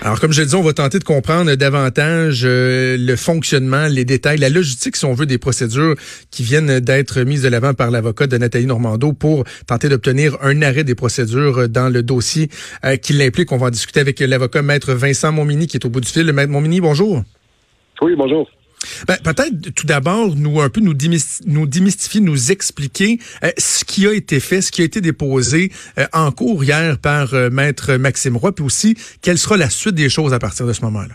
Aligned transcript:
Alors, 0.00 0.20
comme 0.20 0.32
je 0.32 0.40
le 0.42 0.46
dis, 0.46 0.54
on 0.54 0.62
va 0.62 0.72
tenter 0.72 1.00
de 1.00 1.04
comprendre 1.04 1.52
davantage 1.56 2.42
euh, 2.44 2.96
le 2.96 3.16
fonctionnement, 3.16 3.88
les 3.88 4.04
détails, 4.04 4.38
la 4.38 4.48
logistique, 4.48 4.94
si 4.94 5.04
on 5.04 5.12
veut, 5.12 5.26
des 5.26 5.38
procédures 5.38 5.96
qui 6.30 6.44
viennent 6.44 6.78
d'être 6.78 7.22
mises 7.22 7.42
de 7.42 7.48
l'avant 7.48 7.74
par 7.74 7.90
l'avocat 7.90 8.28
de 8.28 8.38
Nathalie 8.38 8.66
Normando 8.66 9.12
pour 9.12 9.42
tenter 9.66 9.88
d'obtenir 9.88 10.36
un 10.40 10.62
arrêt 10.62 10.84
des 10.84 10.94
procédures 10.94 11.68
dans 11.68 11.88
le 11.88 12.04
dossier 12.04 12.48
euh, 12.84 12.96
qui 12.96 13.12
l'implique. 13.12 13.50
On 13.50 13.56
va 13.56 13.66
en 13.66 13.70
discuter 13.70 13.98
avec 13.98 14.20
l'avocat 14.20 14.62
Maître 14.62 14.92
Vincent 14.92 15.32
Montmini 15.32 15.66
qui 15.66 15.76
est 15.76 15.84
au 15.84 15.90
bout 15.90 16.00
du 16.00 16.08
fil. 16.08 16.32
Maître 16.32 16.52
Montmini, 16.52 16.80
bonjour. 16.80 17.24
Oui, 18.00 18.14
bonjour. 18.16 18.48
Ben, 19.06 19.16
peut-être 19.22 19.74
tout 19.74 19.86
d'abord 19.86 20.34
nous 20.36 20.60
un 20.60 20.68
peu 20.68 20.80
nous, 20.80 20.94
nous 21.46 21.66
démystifier, 21.66 22.20
nous 22.20 22.52
expliquer 22.52 23.18
euh, 23.42 23.50
ce 23.58 23.84
qui 23.84 24.06
a 24.06 24.12
été 24.12 24.40
fait, 24.40 24.60
ce 24.60 24.72
qui 24.72 24.82
a 24.82 24.84
été 24.84 25.00
déposé 25.00 25.70
euh, 25.98 26.04
en 26.12 26.30
cours 26.30 26.62
hier 26.64 26.96
par 26.98 27.34
euh, 27.34 27.50
maître 27.50 27.94
Maxime 27.94 28.36
Roy, 28.36 28.52
puis 28.52 28.64
aussi 28.64 28.96
quelle 29.22 29.38
sera 29.38 29.56
la 29.56 29.70
suite 29.70 29.94
des 29.94 30.08
choses 30.08 30.34
à 30.34 30.38
partir 30.38 30.66
de 30.66 30.72
ce 30.72 30.84
moment-là? 30.84 31.14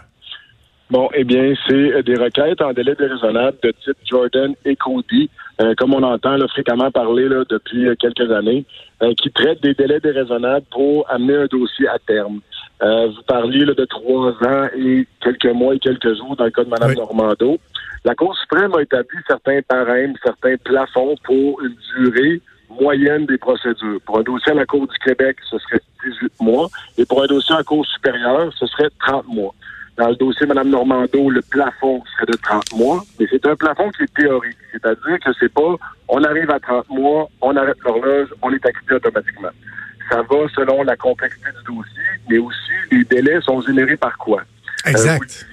Bon, 0.89 1.09
eh 1.15 1.23
bien, 1.23 1.53
c'est 1.67 2.03
des 2.03 2.15
requêtes 2.15 2.61
en 2.61 2.71
délai 2.71 2.93
déraisonnable 2.93 3.57
de 3.63 3.73
type 3.83 3.97
Jordan 4.05 4.53
et 4.63 4.75
Cody, 4.75 5.27
comme 5.77 5.95
on 5.95 6.03
entend 6.03 6.37
fréquemment 6.49 6.91
parler 6.91 7.27
là, 7.27 7.43
depuis 7.49 7.87
quelques 7.99 8.29
années, 8.31 8.63
qui 9.17 9.31
traitent 9.31 9.63
des 9.63 9.73
délais 9.73 9.99
déraisonnables 10.01 10.65
pour 10.69 11.09
amener 11.09 11.35
un 11.35 11.45
dossier 11.45 11.87
à 11.87 11.97
terme. 12.05 12.41
Euh, 12.81 13.07
vous 13.07 13.21
parliez 13.23 13.65
de 13.65 13.85
trois 13.85 14.31
ans 14.31 14.67
et 14.75 15.07
quelques 15.21 15.53
mois 15.53 15.75
et 15.75 15.79
quelques 15.79 16.15
jours 16.17 16.35
dans 16.35 16.45
le 16.45 16.51
cas 16.51 16.63
de 16.63 16.69
Mme 16.69 16.93
Normando. 16.95 17.57
La 18.03 18.15
Cour 18.15 18.35
suprême 18.37 18.73
a 18.75 18.81
établi 18.81 19.17
certains 19.27 19.61
parèmes, 19.61 20.13
certains 20.23 20.57
plafonds 20.57 21.15
pour 21.23 21.61
une 21.61 21.75
durée 21.95 22.41
moyenne 22.69 23.25
des 23.25 23.37
procédures. 23.37 23.99
Pour 24.05 24.19
un 24.19 24.23
dossier 24.23 24.51
à 24.51 24.55
la 24.55 24.65
Cour 24.65 24.87
du 24.87 24.97
Québec, 25.05 25.37
ce 25.49 25.57
serait 25.59 25.79
18 26.03 26.33
mois, 26.41 26.69
et 26.97 27.05
pour 27.05 27.23
un 27.23 27.27
dossier 27.27 27.55
à 27.55 27.59
la 27.59 27.63
Cour 27.63 27.85
supérieure, 27.85 28.51
ce 28.57 28.65
serait 28.65 28.89
30 28.99 29.27
mois. 29.27 29.53
Dans 29.95 30.09
le 30.09 30.15
dossier 30.15 30.47
Mme 30.47 30.69
Normando, 30.69 31.29
le 31.29 31.41
plafond 31.43 32.03
serait 32.15 32.25
de 32.25 32.37
30 32.37 32.73
mois, 32.73 33.03
mais 33.19 33.27
c'est 33.29 33.45
un 33.45 33.55
plafond 33.55 33.89
qui 33.91 34.03
est 34.03 34.13
théorique. 34.15 34.57
C'est-à-dire 34.71 35.19
que 35.23 35.31
c'est 35.39 35.53
pas 35.53 35.75
on 36.09 36.23
arrive 36.23 36.49
à 36.49 36.59
30 36.59 36.89
mois, 36.89 37.29
on 37.41 37.55
arrête 37.55 37.77
l'horloge, 37.85 38.27
on 38.41 38.51
est 38.51 38.65
acquitté 38.65 38.95
automatiquement. 38.95 39.49
Ça 40.09 40.21
va 40.21 40.47
selon 40.55 40.83
la 40.83 40.95
complexité 40.95 41.49
du 41.51 41.75
dossier, 41.75 42.03
mais 42.29 42.37
aussi 42.37 42.71
les 42.91 43.03
délais 43.03 43.39
sont 43.41 43.61
générés 43.61 43.97
par 43.97 44.17
quoi? 44.17 44.41
Euh, 44.85 44.89
exact. 44.89 45.45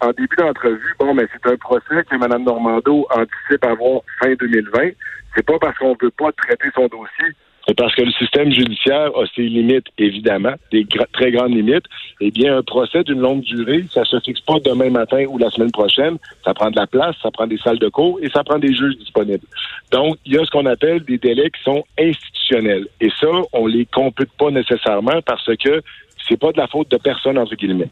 en 0.00 0.10
début 0.12 0.36
d'entrevue, 0.36 0.94
bon, 0.98 1.14
mais 1.14 1.26
c'est 1.32 1.50
un 1.50 1.56
procès 1.56 2.04
que 2.08 2.16
Mme 2.16 2.44
Normando 2.44 3.06
anticipe 3.10 3.64
avoir 3.64 4.02
fin 4.20 4.34
2020. 4.34 4.90
C'est 5.34 5.44
pas 5.44 5.58
parce 5.58 5.76
qu'on 5.78 5.92
ne 5.92 5.96
veut 6.00 6.10
pas 6.10 6.30
traiter 6.32 6.68
son 6.74 6.86
dossier 6.86 7.34
c'est 7.66 7.74
parce 7.74 7.94
que 7.94 8.02
le 8.02 8.12
système 8.12 8.52
judiciaire 8.52 9.10
a 9.16 9.24
ses 9.34 9.42
limites, 9.42 9.86
évidemment, 9.96 10.54
des 10.70 10.86
très 11.12 11.30
grandes 11.30 11.54
limites. 11.54 11.84
Eh 12.20 12.30
bien, 12.30 12.58
un 12.58 12.62
procès 12.62 13.02
d'une 13.04 13.20
longue 13.20 13.40
durée, 13.42 13.84
ça 13.90 14.04
se 14.04 14.20
fixe 14.20 14.40
pas 14.40 14.58
demain 14.64 14.90
matin 14.90 15.24
ou 15.28 15.38
la 15.38 15.50
semaine 15.50 15.70
prochaine. 15.70 16.18
Ça 16.44 16.52
prend 16.52 16.70
de 16.70 16.76
la 16.76 16.86
place, 16.86 17.16
ça 17.22 17.30
prend 17.30 17.46
des 17.46 17.58
salles 17.58 17.78
de 17.78 17.88
cours 17.88 18.18
et 18.22 18.28
ça 18.28 18.44
prend 18.44 18.58
des 18.58 18.74
juges 18.74 18.96
disponibles. 18.98 19.46
Donc, 19.92 20.18
il 20.26 20.34
y 20.34 20.38
a 20.38 20.44
ce 20.44 20.50
qu'on 20.50 20.66
appelle 20.66 21.02
des 21.04 21.18
délais 21.18 21.50
qui 21.50 21.62
sont 21.62 21.84
institutionnels. 21.98 22.86
Et 23.00 23.10
ça, 23.18 23.30
on 23.52 23.66
les 23.66 23.86
compute 23.86 24.30
pas 24.38 24.50
nécessairement 24.50 25.22
parce 25.24 25.48
que 25.56 25.80
c'est 26.28 26.38
pas 26.38 26.52
de 26.52 26.58
la 26.58 26.66
faute 26.66 26.90
de 26.90 26.96
personne, 26.98 27.38
entre 27.38 27.54
guillemets. 27.54 27.90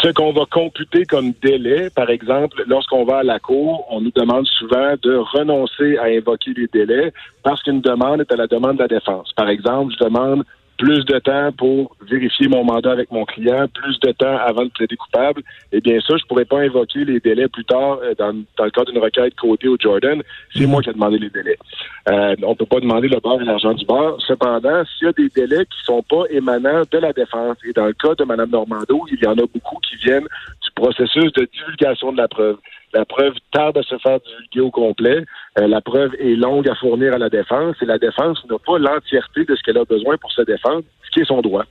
Ce 0.00 0.10
qu'on 0.12 0.32
va 0.32 0.44
computer 0.48 1.04
comme 1.04 1.32
délai, 1.42 1.90
par 1.90 2.08
exemple, 2.08 2.62
lorsqu'on 2.68 3.04
va 3.04 3.18
à 3.18 3.22
la 3.24 3.40
cour, 3.40 3.84
on 3.90 4.00
nous 4.00 4.12
demande 4.12 4.46
souvent 4.46 4.94
de 5.02 5.16
renoncer 5.16 5.98
à 5.98 6.04
invoquer 6.04 6.52
les 6.56 6.68
délais 6.68 7.12
parce 7.42 7.60
qu'une 7.64 7.80
demande 7.80 8.20
est 8.20 8.30
à 8.30 8.36
la 8.36 8.46
demande 8.46 8.76
de 8.76 8.82
la 8.82 8.88
défense. 8.88 9.32
Par 9.32 9.48
exemple, 9.48 9.92
je 9.98 10.04
demande 10.04 10.44
plus 10.78 11.04
de 11.04 11.18
temps 11.18 11.50
pour 11.52 11.96
vérifier 12.08 12.48
mon 12.48 12.64
mandat 12.64 12.92
avec 12.92 13.10
mon 13.10 13.24
client, 13.24 13.66
plus 13.74 13.98
de 14.00 14.12
temps 14.12 14.36
avant 14.38 14.64
de 14.64 14.70
plaider 14.70 14.96
coupable, 14.96 15.42
eh 15.72 15.80
bien 15.80 15.98
ça, 16.00 16.16
je 16.16 16.24
pourrais 16.24 16.44
pas 16.44 16.60
invoquer 16.60 17.04
les 17.04 17.20
délais 17.20 17.48
plus 17.48 17.64
tard 17.64 17.98
euh, 18.02 18.14
dans, 18.16 18.32
dans 18.56 18.64
le 18.64 18.70
cas 18.70 18.84
d'une 18.84 18.98
requête 18.98 19.34
côté 19.34 19.68
au 19.68 19.76
Jordan. 19.78 20.22
C'est 20.54 20.66
moi 20.66 20.80
qui 20.80 20.90
ai 20.90 20.92
demandé 20.92 21.18
les 21.18 21.30
délais. 21.30 21.58
Euh, 22.08 22.36
on 22.42 22.54
peut 22.54 22.66
pas 22.66 22.80
demander 22.80 23.08
le 23.08 23.18
beurre 23.20 23.42
et 23.42 23.44
l'argent 23.44 23.74
du 23.74 23.84
beurre. 23.84 24.18
Cependant, 24.26 24.84
s'il 24.84 25.06
y 25.06 25.08
a 25.08 25.12
des 25.12 25.28
délais 25.28 25.64
qui 25.66 25.84
sont 25.84 26.02
pas 26.02 26.22
émanants 26.30 26.82
de 26.90 26.98
la 26.98 27.12
défense, 27.12 27.56
et 27.68 27.72
dans 27.72 27.86
le 27.86 27.92
cas 27.92 28.14
de 28.14 28.24
Mme 28.24 28.50
Normando, 28.50 29.04
il 29.10 29.18
y 29.22 29.26
en 29.26 29.32
a 29.32 29.46
beaucoup 29.52 29.78
qui 29.88 29.96
viennent 29.96 30.26
du 30.64 30.70
processus 30.74 31.32
de 31.32 31.48
divulgation 31.52 32.12
de 32.12 32.18
la 32.18 32.28
preuve. 32.28 32.56
La 32.94 33.04
preuve 33.04 33.34
tarde 33.52 33.76
à 33.76 33.82
se 33.82 33.98
faire 33.98 34.18
divulguer 34.20 34.60
au 34.60 34.70
complet. 34.70 35.24
Euh, 35.58 35.66
la 35.68 35.80
preuve 35.80 36.14
est 36.18 36.34
longue 36.34 36.68
à 36.68 36.74
fournir 36.74 37.14
à 37.14 37.18
la 37.18 37.28
défense 37.28 37.76
et 37.82 37.84
la 37.84 37.98
défense 37.98 38.42
n'a 38.48 38.58
pas 38.58 38.78
l'entièreté 38.78 39.44
de 39.44 39.54
ce 39.54 39.62
qu'elle 39.62 39.78
a 39.78 39.84
besoin 39.84 40.16
pour 40.16 40.32
se 40.32 40.42
défendre, 40.42 40.82
ce 41.04 41.10
qui 41.10 41.20
est 41.20 41.26
son 41.26 41.42
droit. 41.42 41.64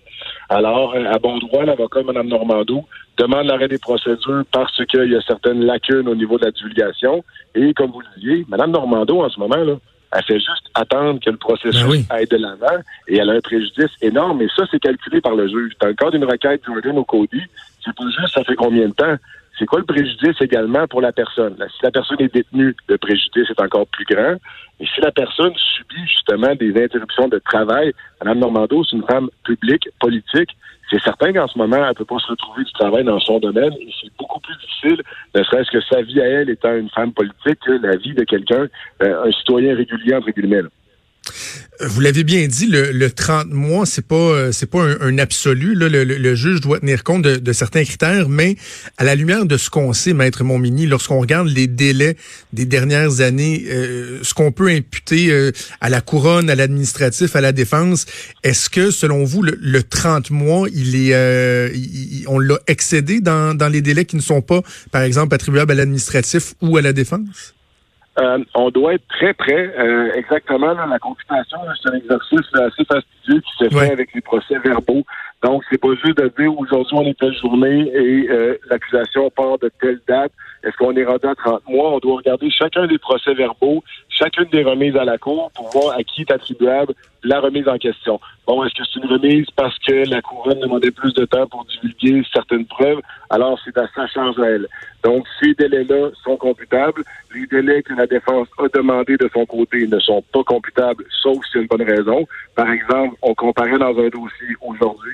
Alors, 0.49 0.93
euh, 0.95 1.05
à 1.05 1.17
bon 1.17 1.37
droit, 1.39 1.65
l'avocat 1.65 2.03
Mme 2.03 2.27
Normando 2.27 2.85
demande 3.17 3.47
l'arrêt 3.47 3.67
des 3.67 3.79
procédures 3.79 4.43
parce 4.51 4.85
qu'il 4.85 5.11
y 5.11 5.15
a 5.15 5.21
certaines 5.21 5.65
lacunes 5.65 6.07
au 6.07 6.15
niveau 6.15 6.37
de 6.37 6.45
la 6.45 6.51
divulgation. 6.51 7.23
Et 7.55 7.73
comme 7.73 7.91
vous 7.91 8.01
le 8.01 8.07
disiez, 8.17 8.45
Mme 8.47 8.71
Normando, 8.71 9.23
en 9.23 9.29
ce 9.29 9.39
moment, 9.39 9.55
là, 9.55 9.75
elle 10.13 10.23
fait 10.23 10.39
juste 10.39 10.69
attendre 10.73 11.19
que 11.19 11.29
le 11.29 11.37
processus 11.37 11.83
ben 11.83 12.03
aille 12.09 12.27
de 12.27 12.37
l'avant 12.37 12.81
et 13.07 13.17
elle 13.17 13.29
a 13.29 13.33
un 13.33 13.41
préjudice 13.41 13.91
énorme. 14.01 14.41
Et 14.41 14.47
ça, 14.55 14.63
c'est 14.71 14.79
calculé 14.79 15.19
par 15.19 15.35
le 15.35 15.47
juge. 15.47 15.73
Dans 15.81 15.87
le 15.87 15.95
cas 15.95 16.11
d'une 16.11 16.23
requête 16.23 16.61
Jordan 16.65 16.97
au 16.97 17.03
Cody, 17.03 17.41
c'est 17.83 17.95
pas 17.95 18.05
juste 18.05 18.33
ça 18.33 18.43
fait 18.43 18.55
combien 18.55 18.87
de 18.87 18.93
temps 18.93 19.15
c'est 19.57 19.65
quoi 19.65 19.79
le 19.79 19.85
préjudice 19.85 20.39
également 20.41 20.87
pour 20.87 21.01
la 21.01 21.11
personne? 21.11 21.55
si 21.57 21.83
la 21.83 21.91
personne 21.91 22.21
est 22.21 22.33
détenue, 22.33 22.75
le 22.87 22.97
préjudice 22.97 23.49
est 23.49 23.61
encore 23.61 23.87
plus 23.87 24.05
grand. 24.05 24.35
Et 24.79 24.85
si 24.85 25.01
la 25.01 25.11
personne 25.11 25.53
subit 25.55 26.05
justement 26.05 26.53
des 26.55 26.69
interruptions 26.81 27.27
de 27.27 27.39
travail, 27.39 27.93
Mme 28.21 28.39
Normando, 28.39 28.83
c'est 28.83 28.95
une 28.95 29.05
femme 29.05 29.29
publique, 29.43 29.89
politique, 29.99 30.51
c'est 30.89 31.01
certain 31.01 31.33
qu'en 31.33 31.47
ce 31.47 31.57
moment, 31.57 31.77
elle 31.77 31.89
ne 31.89 31.93
peut 31.93 32.05
pas 32.05 32.19
se 32.19 32.27
retrouver 32.27 32.63
du 32.63 32.71
travail 32.73 33.03
dans 33.03 33.19
son 33.19 33.39
domaine 33.39 33.73
et 33.73 33.89
c'est 33.99 34.11
beaucoup 34.17 34.39
plus 34.39 34.55
difficile, 34.57 35.01
ne 35.35 35.43
serait-ce 35.43 35.71
que 35.71 35.81
sa 35.81 36.01
vie 36.01 36.21
à 36.21 36.25
elle 36.25 36.49
étant 36.49 36.75
une 36.75 36.89
femme 36.89 37.11
politique, 37.11 37.59
que 37.65 37.71
la 37.71 37.97
vie 37.97 38.13
de 38.13 38.23
quelqu'un, 38.23 38.67
euh, 39.01 39.25
un 39.25 39.31
citoyen 39.31 39.75
régulier, 39.75 40.15
entre 40.15 40.29
guillemets. 40.29 40.61
Vous 41.79 42.01
l'avez 42.01 42.23
bien 42.23 42.47
dit, 42.47 42.65
le, 42.65 42.91
le 42.91 43.11
30 43.11 43.49
mois, 43.51 43.85
c'est 43.85 44.05
pas 44.05 44.15
euh, 44.15 44.51
c'est 44.51 44.65
pas 44.65 44.83
un, 44.99 45.17
absolu. 45.19 45.75
Là, 45.75 45.89
le, 45.89 46.35
juge 46.35 46.59
doit 46.59 46.79
tenir 46.79 47.03
compte 47.03 47.21
de, 47.21 47.53
certains 47.53 47.83
critères, 47.83 48.29
mais 48.29 48.55
à 48.97 49.03
la 49.03 49.13
lumière 49.13 49.45
de 49.45 49.57
ce 49.57 49.69
qu'on 49.69 49.93
sait, 49.93 50.13
maître 50.13 50.43
Montmini, 50.43 50.87
lorsqu'on 50.87 51.19
regarde 51.19 51.47
les 51.47 51.67
délais 51.67 52.17
des 52.51 52.65
dernières 52.65 53.21
années, 53.21 53.65
euh, 53.69 54.19
ce 54.23 54.33
qu'on 54.33 54.51
peut 54.51 54.69
imputer 54.69 55.31
euh, 55.31 55.51
à 55.79 55.89
la 55.89 56.01
couronne, 56.01 56.49
à 56.49 56.55
l'administratif, 56.55 57.35
à 57.35 57.41
la 57.41 57.51
défense, 57.51 58.05
est-ce 58.43 58.71
que 58.71 58.89
selon 58.89 59.23
vous 59.23 59.43
le, 59.43 59.83
30 59.83 60.31
mois, 60.31 60.67
il 60.73 60.95
est 60.95 62.25
on 62.27 62.39
l'a 62.39 62.59
excédé 62.67 63.21
dans, 63.21 63.55
dans 63.55 63.69
les 63.69 63.81
délais 63.81 64.05
qui 64.05 64.15
ne 64.15 64.21
sont 64.21 64.41
pas, 64.41 64.61
par 64.91 65.03
exemple, 65.03 65.35
attribuables 65.35 65.71
à 65.71 65.75
l'administratif 65.75 66.55
ou 66.61 66.77
à 66.77 66.81
la 66.81 66.93
défense? 66.93 67.53
Euh, 68.19 68.43
on 68.55 68.69
doit 68.71 68.95
être 68.95 69.07
très 69.09 69.33
près. 69.33 69.73
Euh, 69.77 70.11
exactement, 70.13 70.73
la 70.73 70.99
computation, 70.99 71.59
c'est 71.81 71.89
un 71.89 71.97
exercice 71.97 72.47
assez 72.55 72.85
fastidieux 72.85 73.41
qui 73.41 73.65
se 73.65 73.69
fait 73.69 73.91
avec 73.91 74.13
les 74.13 74.21
procès 74.21 74.57
verbaux. 74.59 75.03
Donc, 75.43 75.63
c'est 75.69 75.79
pas 75.79 75.93
juste 76.03 76.17
de 76.17 76.31
dire 76.37 76.57
aujourd'hui 76.57 76.97
on 76.97 77.03
est 77.03 77.19
telle 77.19 77.35
journée 77.35 77.91
et 77.93 78.27
euh, 78.29 78.57
l'accusation 78.71 79.29
part 79.29 79.59
de 79.59 79.69
telle 79.79 79.99
date. 80.07 80.31
Est-ce 80.63 80.75
qu'on 80.77 80.95
est 80.95 81.05
rendu 81.05 81.27
à 81.27 81.35
30 81.35 81.61
mois? 81.69 81.93
On 81.93 81.99
doit 81.99 82.17
regarder 82.17 82.49
chacun 82.49 82.87
des 82.87 82.97
procès 82.97 83.35
verbaux, 83.35 83.83
chacune 84.17 84.49
des 84.51 84.63
remises 84.63 84.95
à 84.95 85.05
la 85.05 85.17
Cour 85.17 85.51
pour 85.53 85.69
voir 85.69 85.97
à 85.97 86.03
qui 86.03 86.21
est 86.21 86.31
attribuable 86.31 86.93
la 87.23 87.39
remise 87.39 87.67
en 87.67 87.77
question. 87.77 88.19
Bon, 88.45 88.63
est-ce 88.63 88.73
que 88.75 88.83
c'est 88.85 88.99
une 88.99 89.11
remise 89.11 89.45
parce 89.55 89.77
que 89.79 90.09
la 90.09 90.21
couronne 90.21 90.59
demandait 90.59 90.91
plus 90.91 91.13
de 91.13 91.25
temps 91.25 91.45
pour 91.47 91.65
divulguer 91.65 92.23
certaines 92.33 92.65
preuves? 92.65 93.01
Alors, 93.29 93.59
c'est 93.63 93.77
à 93.77 93.87
sa 93.93 94.07
charge 94.07 94.39
à 94.39 94.45
elle. 94.45 94.67
Donc, 95.03 95.25
ces 95.39 95.53
délais-là 95.53 96.09
sont 96.23 96.37
computables. 96.37 97.03
Les 97.33 97.45
délais 97.47 97.83
que 97.83 97.93
la 97.93 98.07
défense 98.07 98.47
a 98.59 98.67
demandé 98.73 99.17
de 99.17 99.29
son 99.33 99.45
côté 99.45 99.85
ne 99.87 99.99
sont 99.99 100.23
pas 100.33 100.43
computables, 100.43 101.03
sauf 101.21 101.37
s'il 101.45 101.55
y 101.55 101.59
a 101.59 101.61
une 101.61 101.67
bonne 101.67 101.87
raison. 101.87 102.25
Par 102.55 102.71
exemple, 102.71 103.15
on 103.21 103.33
comparait 103.35 103.77
dans 103.77 103.97
un 103.97 104.09
dossier 104.09 104.55
aujourd'hui, 104.61 105.06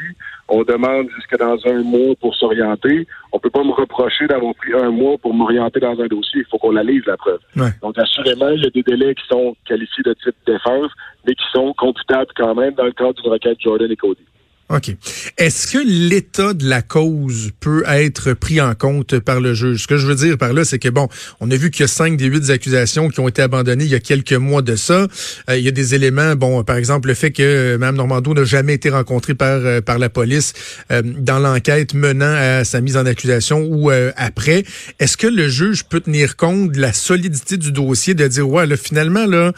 on 0.64 0.72
demande 0.72 1.10
jusque 1.16 1.38
dans 1.38 1.58
un 1.66 1.84
mois 1.84 2.16
pour 2.20 2.36
s'orienter. 2.36 3.08
On 3.32 3.40
peut 3.40 3.50
pas 3.50 3.64
me 3.64 3.72
reprocher 3.72 4.28
d'avoir 4.28 4.54
pris 4.56 4.74
un 4.74 4.92
mois 4.92 5.18
pour 5.18 5.34
m'orienter 5.34 5.80
dans 5.80 6.00
un 6.00 6.08
dossier. 6.08 6.42
Il 6.42 6.46
faut 6.50 6.58
qu'on 6.58 6.72
la 6.72 6.84
lise, 6.84 7.04
la 7.06 7.18
preuve. 7.18 7.40
Donc, 7.82 7.98
assurément, 7.98 8.50
il 8.50 8.64
y 8.64 8.68
a 8.68 8.70
des 8.70 8.84
délais 8.84 9.16
qui 9.16 9.26
sont 9.28 9.56
qualifiés 9.68 10.04
de 10.04 10.14
type 10.14 10.36
défense, 10.46 10.92
mais 11.26 11.36
qui 11.36 11.46
sont 11.54 11.74
computables 11.74 12.32
quand 12.36 12.56
même 12.56 12.74
dans 12.74 12.86
le 12.86 12.92
cadre 12.92 13.14
d'une 13.14 13.32
requête 13.32 13.58
Jordan 13.60 13.92
et 13.92 13.96
Cody. 13.96 14.24
OK. 14.70 14.96
Est-ce 15.38 15.68
que 15.68 15.78
l'état 15.86 16.54
de 16.54 16.68
la 16.68 16.82
cause 16.82 17.52
peut 17.60 17.84
être 17.86 18.34
pris 18.34 18.62
en 18.62 18.74
compte 18.76 19.20
par 19.20 19.42
le 19.42 19.54
juge? 19.54 19.84
Ce 19.84 19.88
que 19.88 19.98
je 19.98 20.08
veux 20.08 20.16
dire 20.16 20.38
par 20.38 20.54
là, 20.54 20.64
c'est 20.64 20.80
que, 20.80 20.88
bon, 20.88 21.10
on 21.42 21.52
a 21.52 21.56
vu 21.56 21.70
qu'il 21.70 21.82
y 21.82 21.84
a 21.84 21.88
cinq 21.88 22.16
des 22.16 22.26
huit 22.26 22.50
accusations 22.50 23.10
qui 23.10 23.20
ont 23.20 23.28
été 23.28 23.42
abandonnées 23.42 23.84
il 23.84 23.92
y 23.92 23.96
a 23.96 24.00
quelques 24.00 24.34
mois 24.34 24.62
de 24.62 24.76
ça. 24.78 25.08
Euh, 25.50 25.58
il 25.58 25.64
y 25.64 25.68
a 25.68 25.72
des 25.72 25.96
éléments, 25.96 26.36
bon, 26.36 26.64
par 26.64 26.78
exemple, 26.78 27.10
le 27.10 27.14
fait 27.14 27.32
que 27.32 27.44
euh, 27.44 27.78
Mme 27.78 27.98
Normando 27.98 28.34
n'a 28.34 28.46
jamais 28.46 28.74
été 28.74 28.90
rencontrée 28.90 29.36
par, 29.36 29.60
euh, 29.64 29.82
par 29.82 30.00
la 30.00 30.10
police 30.10 30.54
dans 30.90 31.40
l'enquête 31.40 31.94
menant 31.94 32.34
à 32.34 32.64
sa 32.64 32.80
mise 32.80 32.98
en 32.98 33.06
accusation 33.06 33.66
ou 33.70 33.90
après. 34.16 34.64
Est-ce 35.00 35.18
que 35.18 35.28
le 35.28 35.50
juge 35.50 35.84
peut 35.86 36.00
tenir 36.00 36.36
compte 36.36 36.72
de 36.72 36.80
la 36.80 36.94
solidité 36.94 37.58
du 37.58 37.72
dossier, 37.72 38.14
de 38.14 38.28
dire, 38.28 38.48
ouais, 38.48 38.66
là, 38.66 38.78
finalement, 38.78 39.26
là, 39.26 39.52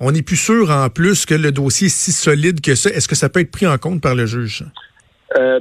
on 0.00 0.12
n'est 0.12 0.22
plus 0.22 0.36
sûr 0.36 0.70
en 0.70 0.88
plus 0.90 1.26
que 1.26 1.34
le 1.34 1.50
dossier 1.50 1.86
est 1.86 1.90
si 1.90 2.12
solide 2.12 2.60
que 2.60 2.74
ça? 2.74 2.90
Est-ce 2.90 3.08
que 3.08 3.14
ça 3.14 3.28
peut 3.28 3.40
être 3.40 3.50
pris 3.50 3.66
en 3.66 3.78
compte 3.78 4.00
par 4.00 4.14
le 4.14 4.26
juge? 4.26 4.51
Euh, 5.38 5.60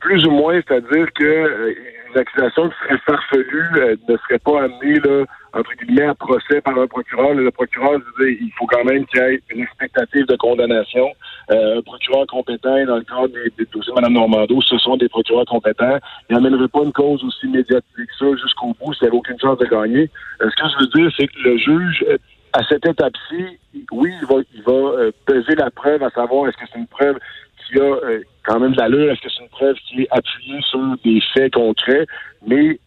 plus 0.00 0.26
ou 0.26 0.30
moins, 0.30 0.60
c'est-à-dire 0.66 1.06
que 1.14 1.24
euh, 1.24 1.74
une 2.10 2.20
accusation 2.20 2.68
qui 2.68 2.74
serait 2.84 2.98
farfelue 3.06 3.70
euh, 3.76 3.96
ne 4.06 4.16
serait 4.18 4.38
pas 4.38 4.64
amenée 4.64 5.00
là, 5.00 5.24
entre 5.54 5.70
guillemets 5.80 6.06
à 6.06 6.14
procès 6.14 6.60
par 6.60 6.78
un 6.78 6.86
procureur. 6.86 7.32
Le 7.32 7.50
procureur 7.50 7.98
disait 7.98 8.38
il 8.40 8.52
faut 8.58 8.66
quand 8.66 8.84
même 8.84 9.06
qu'il 9.06 9.20
y 9.20 9.24
ait 9.24 9.40
une 9.48 9.62
expectative 9.62 10.26
de 10.26 10.36
condamnation. 10.36 11.08
Un 11.48 11.80
procureur 11.82 12.26
compétent, 12.26 12.84
dans 12.84 12.96
le 12.96 13.04
cadre 13.04 13.28
des, 13.28 13.64
dossiers 13.72 13.92
de 13.94 14.00
Mme 14.00 14.12
Normando, 14.12 14.60
ce 14.62 14.76
sont 14.78 14.96
des 14.96 15.08
procureurs 15.08 15.46
compétents. 15.46 15.98
Il 16.28 16.34
n'amènerait 16.34 16.68
pas 16.68 16.82
une 16.84 16.92
cause 16.92 17.24
aussi 17.24 17.46
médiatique 17.48 17.84
que 17.96 18.16
ça 18.18 18.26
jusqu'au 18.42 18.74
bout 18.80 18.92
s'il 18.92 19.04
n'y 19.04 19.08
avait 19.08 19.16
aucune 19.16 19.38
chance 19.38 19.58
de 19.58 19.66
gagner. 19.66 20.10
ce 20.40 20.46
que 20.46 20.68
je 20.68 20.80
veux 20.80 21.02
dire, 21.02 21.12
c'est 21.16 21.26
que 21.26 21.38
le 21.42 21.56
juge 21.56 22.04
à 22.52 22.62
cette 22.68 22.86
étape-ci, 22.86 23.58
oui, 23.90 24.12
il 24.54 24.62
va 24.62 25.10
peser 25.26 25.54
la 25.56 25.70
preuve 25.70 26.02
à 26.02 26.10
savoir 26.10 26.48
est-ce 26.48 26.56
que 26.56 26.64
c'est 26.70 26.78
une 26.78 26.86
preuve 26.86 27.18
qui 27.66 27.80
a 27.80 27.84
euh, 27.84 28.20
quand 28.44 28.60
même 28.60 28.72
de 28.72 28.78
l'allure. 28.78 29.12
Est-ce 29.12 29.20
que 29.20 29.28
c'est 29.30 29.42
une 29.42 29.48
preuve 29.48 29.76
qui 29.88 30.02
est 30.02 30.08
appuyée 30.10 30.60
sur 30.68 30.80
des 31.04 31.20
faits 31.34 31.54
concrets? 31.54 32.06
Mais 32.46 32.78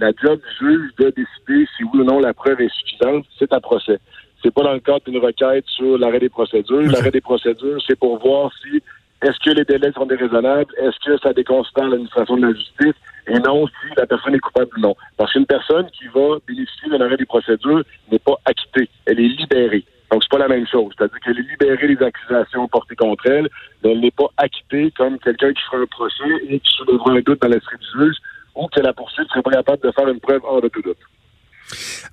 la 0.00 0.10
job 0.22 0.40
du 0.40 0.66
juge 0.66 0.90
de 0.98 1.10
décider 1.10 1.68
si 1.76 1.84
oui 1.84 2.00
ou 2.00 2.04
non 2.04 2.20
la 2.20 2.34
preuve 2.34 2.60
est 2.60 2.72
suffisante, 2.72 3.24
c'est 3.38 3.52
un 3.52 3.60
procès. 3.60 3.98
C'est 4.42 4.52
pas 4.52 4.62
dans 4.62 4.72
le 4.72 4.80
cadre 4.80 5.02
d'une 5.06 5.18
requête 5.18 5.64
sur 5.66 5.98
l'arrêt 5.98 6.20
des 6.20 6.28
procédures. 6.28 6.82
L'arrêt 6.82 7.10
des 7.10 7.20
procédures, 7.20 7.82
c'est 7.86 7.98
pour 7.98 8.18
voir 8.18 8.52
si 8.62 8.80
est-ce 9.22 9.38
que 9.44 9.50
les 9.50 9.64
délais 9.64 9.90
sont 9.92 10.06
déraisonnables, 10.06 10.72
est-ce 10.78 10.98
que 11.04 11.18
ça 11.18 11.32
déconsidère 11.32 11.88
l'administration 11.88 12.36
de 12.36 12.46
la 12.46 12.52
justice, 12.52 12.94
et 13.26 13.38
non 13.40 13.66
si 13.66 13.94
la 13.96 14.06
personne 14.06 14.34
est 14.34 14.38
coupable 14.38 14.70
ou 14.76 14.80
non. 14.80 14.96
Parce 15.16 15.32
qu'une 15.32 15.46
personne 15.46 15.86
qui 15.90 16.06
va 16.06 16.38
bénéficier 16.46 16.88
d'un 16.90 17.00
arrêt 17.04 17.16
des 17.16 17.26
procédures 17.26 17.82
n'est 18.12 18.20
pas 18.20 18.36
acquittée, 18.44 18.88
elle 19.06 19.18
est 19.18 19.28
libérée. 19.28 19.84
C'est 20.28 20.36
pas 20.36 20.46
la 20.46 20.54
même 20.54 20.66
chose. 20.66 20.92
C'est-à-dire 20.96 21.18
qu'elle 21.20 21.38
est 21.38 21.50
libérée 21.50 21.94
des 21.94 22.04
accusations 22.04 22.68
portées 22.68 22.96
contre 22.96 23.26
elle, 23.26 23.48
mais 23.82 23.92
elle 23.92 24.00
n'est 24.00 24.10
pas 24.10 24.26
acquittée 24.36 24.92
comme 24.94 25.18
quelqu'un 25.20 25.54
qui 25.54 25.62
ferait 25.62 25.82
un 25.82 25.86
procès 25.86 26.24
et 26.50 26.60
qui 26.60 26.72
soulèvera 26.74 27.12
un 27.12 27.20
doute 27.20 27.40
dans 27.40 27.48
l'esprit 27.48 27.78
du 27.78 27.86
juge 27.98 28.16
ou 28.54 28.66
que 28.66 28.80
la 28.80 28.92
poursuite 28.92 29.26
serait 29.28 29.40
pas 29.40 29.52
capable 29.52 29.82
de 29.82 29.90
faire 29.90 30.06
une 30.06 30.20
preuve 30.20 30.42
hors 30.44 30.60
de 30.60 30.68
tout 30.68 30.82
doute. 30.82 30.98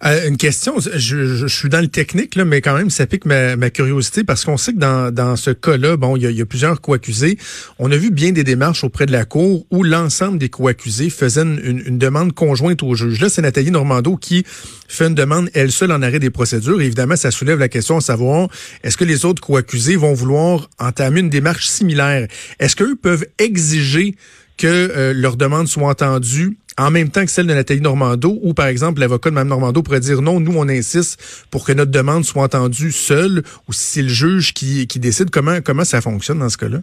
Euh, 0.04 0.28
une 0.28 0.38
question, 0.38 0.76
je, 0.80 1.36
je, 1.36 1.48
suis 1.48 1.70
dans 1.70 1.80
le 1.80 1.88
technique, 1.88 2.36
là, 2.36 2.46
mais 2.46 2.62
quand 2.62 2.76
même, 2.76 2.90
ça 2.90 3.08
pique 3.08 3.26
ma, 3.26 3.56
ma 3.56 3.70
curiosité 3.70 4.24
parce 4.24 4.44
qu'on 4.44 4.58
sait 4.58 4.74
que 4.74 4.80
dans, 4.80 5.14
dans 5.14 5.36
ce 5.36 5.52
cas-là, 5.52 5.98
bon, 5.98 6.18
il 6.18 6.24
y 6.24 6.28
a, 6.28 6.32
y 6.32 6.42
a, 6.42 6.46
plusieurs 6.46 6.82
co-accusés. 6.82 7.38
On 7.80 7.92
a 7.92 7.98
vu 7.98 8.12
bien 8.12 8.32
des 8.32 8.44
démarches 8.44 8.84
auprès 8.84 9.06
de 9.06 9.12
la 9.12 9.26
Cour 9.26 9.66
où 9.72 9.84
l'ensemble 9.84 10.38
des 10.38 10.50
co-accusés 10.50 11.10
faisaient 11.10 11.44
une, 11.44 11.84
une, 11.86 11.98
demande 11.98 12.34
conjointe 12.34 12.84
au 12.84 12.94
juge. 12.96 13.20
Là, 13.22 13.30
c'est 13.30 13.42
Nathalie 13.42 13.72
Normando 13.72 14.18
qui 14.18 14.46
fait 14.88 15.08
une 15.08 15.16
demande, 15.16 15.50
elle 15.54 15.72
seule, 15.72 15.92
en 15.92 16.02
arrêt 16.02 16.20
des 16.20 16.30
procédures. 16.30 16.82
évidemment, 16.82 17.16
ça 17.16 17.32
soulève 17.32 17.60
la 17.60 17.70
question 17.70 17.98
à 17.98 18.02
savoir, 18.02 18.50
est-ce 18.84 18.98
que 18.98 19.06
les 19.06 19.26
autres 19.26 19.42
co-accusés 19.42 19.96
vont 19.96 20.14
vouloir 20.14 20.70
entamer 20.80 21.22
une 21.22 21.30
démarche 21.30 21.68
similaire? 21.68 22.28
Est-ce 22.60 22.76
qu'eux 22.76 22.96
peuvent 22.96 23.26
exiger 23.40 24.16
que 24.58 24.68
euh, 24.68 25.14
leur 25.14 25.38
demande 25.38 25.68
soit 25.68 25.90
entendue 25.90 26.58
en 26.78 26.92
même 26.92 27.10
temps 27.10 27.24
que 27.24 27.32
celle 27.32 27.48
de 27.48 27.54
Nathalie 27.54 27.82
Normando, 27.82 28.38
ou 28.42 28.54
par 28.54 28.68
exemple 28.68 29.00
l'avocat 29.00 29.30
de 29.30 29.36
Mme 29.36 29.48
Normando 29.48 29.82
pourrait 29.82 30.02
dire 30.02 30.22
non, 30.22 30.40
nous 30.40 30.54
on 30.58 30.68
insiste 30.68 31.48
pour 31.50 31.66
que 31.66 31.72
notre 31.72 31.92
demande 31.92 32.26
soit 32.26 32.44
entendue 32.44 32.92
seule, 32.92 33.44
ou 33.68 33.74
si 33.74 33.84
c'est 33.86 34.02
le 34.02 34.10
juge 34.10 34.54
qui, 34.54 34.86
qui 34.88 35.00
décide, 35.00 35.30
comment, 35.30 35.60
comment 35.64 35.86
ça 35.86 36.02
fonctionne 36.02 36.40
dans 36.40 36.50
ce 36.50 36.58
cas-là? 36.58 36.80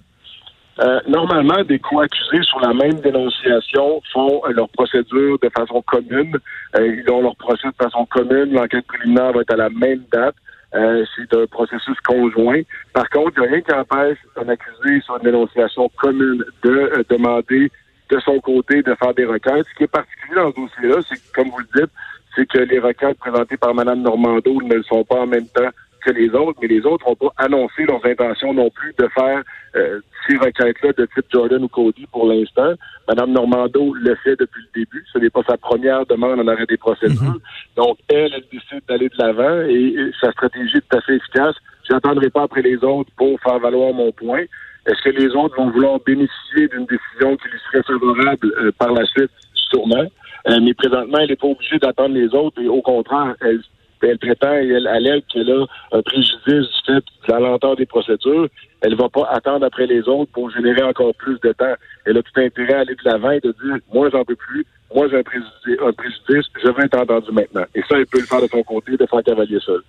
Euh, 0.80 1.00
normalement, 1.06 1.62
des 1.64 1.78
co-accusés 1.78 2.42
sur 2.44 2.58
la 2.60 2.72
même 2.72 2.98
dénonciation 3.00 4.00
font 4.10 4.40
euh, 4.46 4.52
leur 4.52 4.70
procédure 4.70 5.38
de 5.38 5.50
façon 5.54 5.82
commune. 5.82 6.38
Euh, 6.76 6.96
ils 6.96 7.12
ont 7.12 7.20
leur 7.20 7.36
procès 7.36 7.68
de 7.68 7.74
façon 7.84 8.06
commune. 8.06 8.54
L'enquête 8.54 8.86
préliminaire 8.86 9.32
va 9.32 9.42
être 9.42 9.52
à 9.52 9.56
la 9.56 9.68
même 9.68 10.02
date. 10.10 10.34
C'est 10.72 11.34
un 11.34 11.46
processus 11.46 11.98
conjoint. 12.00 12.62
Par 12.92 13.08
contre, 13.10 13.32
il 13.36 13.40
n'y 13.40 13.46
a 13.46 13.50
rien 13.50 13.60
qui 13.60 13.72
empêche 13.72 14.18
un 14.36 14.48
accusé 14.48 15.00
sur 15.02 15.16
une 15.16 15.24
dénonciation 15.24 15.90
commune 16.00 16.44
de 16.62 17.04
demander 17.08 17.70
de 18.10 18.20
son 18.20 18.40
côté 18.40 18.82
de 18.82 18.94
faire 18.94 19.14
des 19.14 19.24
requêtes. 19.24 19.66
Ce 19.70 19.74
qui 19.76 19.84
est 19.84 19.88
particulier 19.88 20.36
dans 20.36 20.50
ce 20.50 20.56
dossier-là, 20.56 21.02
c'est 21.08 21.16
que, 21.16 21.32
comme 21.34 21.50
vous 21.50 21.58
le 21.58 21.80
dites, 21.80 21.92
c'est 22.34 22.48
que 22.48 22.58
les 22.58 22.78
requêtes 22.78 23.18
présentées 23.18 23.56
par 23.56 23.74
Mme 23.74 24.02
Normando 24.02 24.60
ne 24.62 24.74
le 24.74 24.82
sont 24.82 25.04
pas 25.04 25.20
en 25.20 25.26
même 25.26 25.46
temps 25.48 25.68
que 26.04 26.10
les 26.10 26.30
autres, 26.30 26.58
mais 26.60 26.68
les 26.68 26.84
autres 26.84 27.06
n'ont 27.08 27.16
pas 27.16 27.32
annoncé 27.38 27.84
leurs 27.84 28.04
intentions 28.04 28.52
non 28.52 28.70
plus 28.70 28.94
de 28.98 29.08
faire 29.08 29.42
euh, 29.76 30.00
ces 30.26 30.36
requêtes-là 30.36 30.92
de 30.92 31.06
type 31.06 31.26
Jordan 31.32 31.64
ou 31.64 31.68
Cody 31.68 32.06
pour 32.12 32.26
l'instant. 32.26 32.74
Mme 33.08 33.32
Normando 33.32 33.94
le 33.94 34.14
fait 34.16 34.36
depuis 34.38 34.62
le 34.74 34.80
début. 34.80 35.04
Ce 35.12 35.18
n'est 35.18 35.30
pas 35.30 35.42
sa 35.48 35.56
première 35.56 36.06
demande 36.06 36.40
en 36.40 36.48
arrêt 36.48 36.66
des 36.66 36.76
procédures. 36.76 37.20
Mm-hmm. 37.20 37.76
Donc, 37.76 37.98
elle, 38.08 38.32
elle 38.34 38.44
décide 38.52 38.82
d'aller 38.88 39.08
de 39.08 39.18
l'avant 39.18 39.62
et, 39.68 40.12
sa 40.20 40.30
stratégie 40.32 40.78
est 40.78 41.00
fait 41.00 41.16
efficace. 41.16 41.56
Je 41.88 41.94
n'attendrai 41.94 42.30
pas 42.30 42.42
après 42.42 42.62
les 42.62 42.82
autres 42.84 43.10
pour 43.16 43.40
faire 43.40 43.58
valoir 43.58 43.92
mon 43.92 44.12
point. 44.12 44.44
Est-ce 44.86 45.02
que 45.02 45.10
les 45.10 45.28
autres 45.34 45.56
vont 45.56 45.70
vouloir 45.70 46.00
bénéficier 46.00 46.68
d'une 46.68 46.86
décision 46.86 47.36
qui 47.36 47.48
lui 47.48 47.58
serait 47.70 47.82
favorable 47.82 48.52
euh, 48.58 48.72
par 48.78 48.92
la 48.92 49.04
suite? 49.06 49.30
Sûrement. 49.54 50.06
Euh, 50.48 50.58
mais 50.60 50.74
présentement, 50.74 51.18
elle 51.18 51.28
n'est 51.28 51.36
pas 51.36 51.46
obligée 51.46 51.78
d'attendre 51.78 52.14
les 52.14 52.34
autres 52.34 52.60
et 52.60 52.68
au 52.68 52.82
contraire, 52.82 53.34
elle, 53.40 53.60
elle 54.08 54.18
prétend 54.18 54.54
et 54.54 54.68
elle 54.68 54.86
allègue 54.86 55.24
qu'elle 55.32 55.50
a 55.50 55.66
un 55.92 56.02
préjudice 56.02 56.36
du 56.46 56.82
fait 56.86 57.04
de 57.26 57.32
la 57.32 57.40
lenteur 57.40 57.76
des 57.76 57.86
procédures. 57.86 58.48
Elle 58.80 58.96
va 58.96 59.08
pas 59.08 59.28
attendre 59.30 59.64
après 59.64 59.86
les 59.86 60.08
autres 60.08 60.30
pour 60.32 60.50
générer 60.50 60.82
encore 60.82 61.14
plus 61.14 61.38
de 61.40 61.52
temps. 61.52 61.74
Elle 62.04 62.18
a 62.18 62.22
tout 62.22 62.40
intérêt 62.40 62.74
à 62.74 62.80
aller 62.80 62.94
de 62.94 63.10
l'avant 63.10 63.30
et 63.30 63.40
de 63.40 63.54
dire, 63.62 63.78
moi, 63.92 64.10
j'en 64.10 64.24
peux 64.24 64.36
plus. 64.36 64.66
Moi, 64.94 65.08
j'ai 65.08 65.18
un 65.18 65.22
préjudice, 65.22 65.78
un 65.80 65.92
préjudice, 65.92 66.46
je 66.62 66.68
veux 66.68 66.84
être 66.84 66.98
entendu 66.98 67.32
maintenant. 67.32 67.64
Et 67.74 67.80
ça, 67.88 67.96
elle 67.98 68.06
peut 68.06 68.20
le 68.20 68.26
faire 68.26 68.42
de 68.42 68.48
son 68.48 68.62
côté, 68.62 68.96
de 68.96 69.06
faire 69.06 69.22
cavalier 69.22 69.58
seul. 69.60 69.80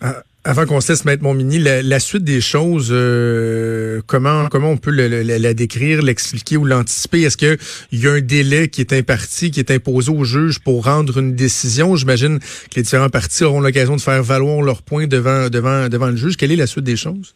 Ah, 0.00 0.22
avant 0.44 0.64
qu'on 0.64 0.80
se 0.80 0.92
laisse 0.92 1.04
mettre 1.04 1.22
mon 1.22 1.34
mini, 1.34 1.58
la, 1.58 2.00
suite 2.00 2.24
des 2.24 2.40
choses, 2.40 2.88
euh, 2.90 4.00
comment 4.06 4.48
comment 4.48 4.70
on 4.70 4.78
peut 4.78 4.90
la, 4.90 5.54
décrire, 5.54 6.00
l'expliquer 6.00 6.56
ou 6.56 6.64
l'anticiper? 6.64 7.22
Est-ce 7.22 7.36
qu'il 7.36 7.58
y 7.92 8.06
a 8.06 8.12
un 8.12 8.20
délai 8.20 8.68
qui 8.68 8.80
est 8.80 8.94
imparti, 8.94 9.50
qui 9.50 9.60
est 9.60 9.70
imposé 9.70 10.10
au 10.10 10.24
juge 10.24 10.60
pour 10.60 10.86
rendre 10.86 11.18
une 11.18 11.34
décision? 11.34 11.94
J'imagine 11.94 12.38
que 12.38 12.76
les 12.76 12.82
différents 12.82 13.10
partis 13.10 13.44
auront 13.44 13.60
l'occasion 13.60 13.96
de 13.96 14.00
faire 14.00 14.22
valoir 14.22 14.62
leurs 14.62 14.82
points 14.82 15.06
devant 15.06 15.50
devant 15.50 15.88
devant 15.90 16.08
le 16.08 16.16
juge. 16.16 16.38
Quelle 16.38 16.52
est 16.52 16.56
la 16.56 16.66
suite 16.66 16.84
des 16.84 16.96
choses? 16.96 17.34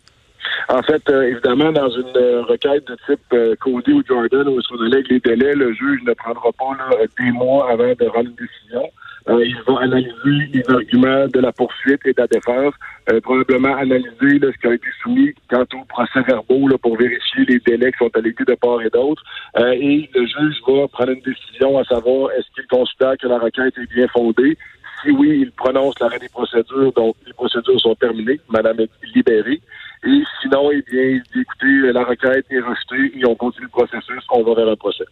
En 0.71 0.83
fait, 0.83 1.03
euh, 1.11 1.25
évidemment, 1.25 1.73
dans 1.73 1.91
une 1.91 2.17
euh, 2.17 2.43
requête 2.45 2.87
de 2.87 2.97
type 3.07 3.59
Cody 3.61 3.93
ou 3.93 4.03
Jordan, 4.09 4.49
où 4.49 4.59
on 4.71 4.83
lègue 4.85 5.07
les 5.11 5.21
délais, 5.21 5.53
le 5.53 5.75
juge 5.75 6.01
ne 6.07 6.15
prendra 6.15 6.51
pas 6.53 6.73
là, 6.79 6.97
des 7.19 7.33
mois 7.33 7.71
avant 7.71 7.93
de 7.93 8.07
rendre 8.07 8.31
une 8.31 8.37
décision. 8.37 8.91
Euh, 9.29 9.43
il 9.43 9.57
va 9.67 9.81
analyser 9.81 10.49
les 10.53 10.63
arguments 10.69 11.27
de 11.29 11.41
la 11.41 11.51
poursuite 11.51 12.01
et 12.05 12.13
de 12.13 12.21
la 12.21 12.27
défense, 12.27 12.75
euh, 13.11 13.21
probablement 13.23 13.75
analyser 13.75 14.13
ce 14.21 14.59
qui 14.61 14.67
a 14.67 14.75
été 14.75 14.87
soumis 15.03 15.33
quant 15.49 15.65
au 15.73 15.85
procès 15.89 16.21
verbaux 16.29 16.69
là, 16.69 16.77
pour 16.77 16.99
vérifier 16.99 17.47
les 17.47 17.59
délais 17.61 17.91
qui 17.93 17.99
sont 17.99 18.11
allégués 18.15 18.45
de 18.47 18.55
part 18.55 18.83
et 18.83 18.91
d'autre. 18.91 19.23
Euh, 19.59 19.73
et 19.73 20.11
le 20.15 20.27
juge 20.27 20.57
va 20.67 20.89
prendre 20.89 21.13
une 21.13 21.23
décision 21.23 21.79
à 21.79 21.85
savoir 21.85 22.33
est-ce 22.33 22.47
qu'il 22.55 22.67
considère 22.67 23.17
que 23.17 23.27
la 23.27 23.39
requête 23.39 23.73
est 23.79 23.95
bien 23.95 24.09
fondée. 24.09 24.59
Si 25.03 25.11
oui, 25.11 25.41
il 25.41 25.53
prononce 25.53 25.99
l'arrêt 26.01 26.19
des 26.19 26.29
procédures, 26.29 26.93
donc 26.93 27.17
les 27.27 27.33
procédures 27.33 27.81
sont 27.81 27.95
terminées, 27.95 28.41
madame 28.51 28.81
est 28.81 28.91
libérée. 29.15 29.61
Et 30.07 30.23
sinon, 30.43 30.71
eh 30.71 30.83
bien, 30.83 31.03
il 31.03 31.23
dit 31.33 31.41
écoutez, 31.41 31.93
la 31.93 32.05
requête 32.05 32.45
est 32.51 32.61
rejetée 32.61 33.19
et 33.19 33.25
on 33.27 33.35
continue 33.35 33.65
le 33.65 33.71
processus, 33.71 34.23
on 34.31 34.43
va 34.43 34.55
vers 34.55 34.69
un 34.69 34.77
procès 34.77 35.05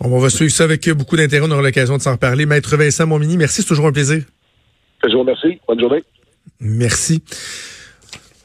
on 0.00 0.18
va 0.18 0.30
suivre 0.30 0.52
ça 0.52 0.64
avec 0.64 0.88
beaucoup 0.90 1.16
d'intérêt. 1.16 1.46
On 1.46 1.50
aura 1.50 1.62
l'occasion 1.62 1.96
de 1.96 2.02
s'en 2.02 2.12
reparler. 2.12 2.46
Maître 2.46 2.76
Vincent 2.76 3.06
Montmini, 3.06 3.36
merci. 3.36 3.62
C'est 3.62 3.68
toujours 3.68 3.86
un 3.86 3.92
plaisir. 3.92 4.22
Je 5.02 5.12
vous 5.12 5.20
remercie. 5.20 5.60
Bonne 5.66 5.80
journée. 5.80 6.04
Merci. 6.60 7.22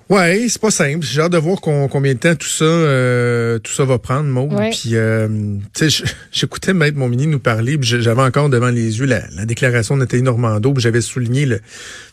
Ouais, 0.10 0.48
c'est 0.50 0.60
pas 0.60 0.72
simple. 0.72 1.06
J'ai 1.06 1.22
hâte 1.22 1.34
de 1.34 1.38
voir 1.38 1.62
combien 1.62 2.16
de 2.16 2.18
temps 2.18 2.34
tout 2.34 2.48
ça, 2.48 2.66
euh, 2.66 3.60
tout 3.60 3.72
ça 3.72 3.86
va 3.86 4.00
prendre, 4.00 4.24
Maud. 4.24 4.50
Puis, 4.72 4.96
euh, 4.96 5.28
tu 5.76 5.92
sais, 5.92 6.04
j'écoutais 6.32 6.74
Maître 6.74 6.98
Montmini 6.98 7.28
nous 7.28 7.38
parler, 7.38 7.78
j'avais 7.82 8.24
encore 8.24 8.50
devant 8.50 8.70
les 8.70 8.98
yeux 8.98 9.06
la, 9.06 9.22
déclaration 9.46 9.96
de 9.96 10.00
Nathalie 10.00 10.24
Normando, 10.24 10.74
j'avais 10.78 11.02
souligné 11.02 11.46
le 11.46 11.60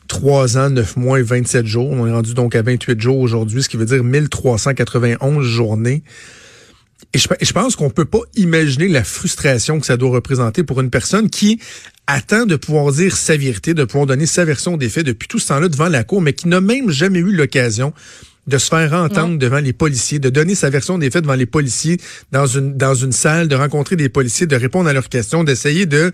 3 0.08 0.58
ans, 0.58 0.68
9 0.68 0.98
mois 0.98 1.20
et 1.20 1.22
27 1.22 1.64
jours. 1.64 1.90
On 1.90 2.06
est 2.06 2.12
rendu 2.12 2.34
donc 2.34 2.54
à 2.54 2.60
28 2.60 3.00
jours 3.00 3.18
aujourd'hui, 3.18 3.62
ce 3.62 3.70
qui 3.70 3.78
veut 3.78 3.86
dire 3.86 4.04
1391 4.04 5.42
journées. 5.42 6.02
Et 7.12 7.18
je, 7.18 7.52
pense 7.52 7.76
qu'on 7.76 7.90
peut 7.90 8.04
pas 8.04 8.20
imaginer 8.36 8.88
la 8.88 9.04
frustration 9.04 9.80
que 9.80 9.86
ça 9.86 9.96
doit 9.96 10.10
représenter 10.10 10.64
pour 10.64 10.80
une 10.80 10.90
personne 10.90 11.30
qui 11.30 11.60
attend 12.06 12.46
de 12.46 12.56
pouvoir 12.56 12.92
dire 12.92 13.16
sa 13.16 13.36
vérité, 13.36 13.74
de 13.74 13.84
pouvoir 13.84 14.06
donner 14.06 14.26
sa 14.26 14.44
version 14.44 14.76
des 14.76 14.88
faits 14.88 15.06
depuis 15.06 15.28
tout 15.28 15.38
ce 15.38 15.48
temps-là 15.48 15.68
devant 15.68 15.88
la 15.88 16.04
cour, 16.04 16.22
mais 16.22 16.32
qui 16.32 16.48
n'a 16.48 16.60
même 16.60 16.90
jamais 16.90 17.18
eu 17.18 17.32
l'occasion 17.32 17.92
de 18.46 18.58
se 18.58 18.68
faire 18.68 18.92
entendre 18.92 19.38
devant 19.38 19.58
les 19.58 19.72
policiers, 19.72 20.18
de 20.18 20.30
donner 20.30 20.54
sa 20.54 20.70
version 20.70 20.98
des 20.98 21.10
faits 21.10 21.22
devant 21.22 21.34
les 21.34 21.46
policiers 21.46 21.98
dans 22.32 22.46
une 22.46 22.76
dans 22.76 22.94
une 22.94 23.12
salle, 23.12 23.48
de 23.48 23.56
rencontrer 23.56 23.96
des 23.96 24.08
policiers, 24.08 24.46
de 24.46 24.56
répondre 24.56 24.88
à 24.88 24.92
leurs 24.92 25.08
questions, 25.08 25.42
d'essayer 25.42 25.86
de 25.86 26.12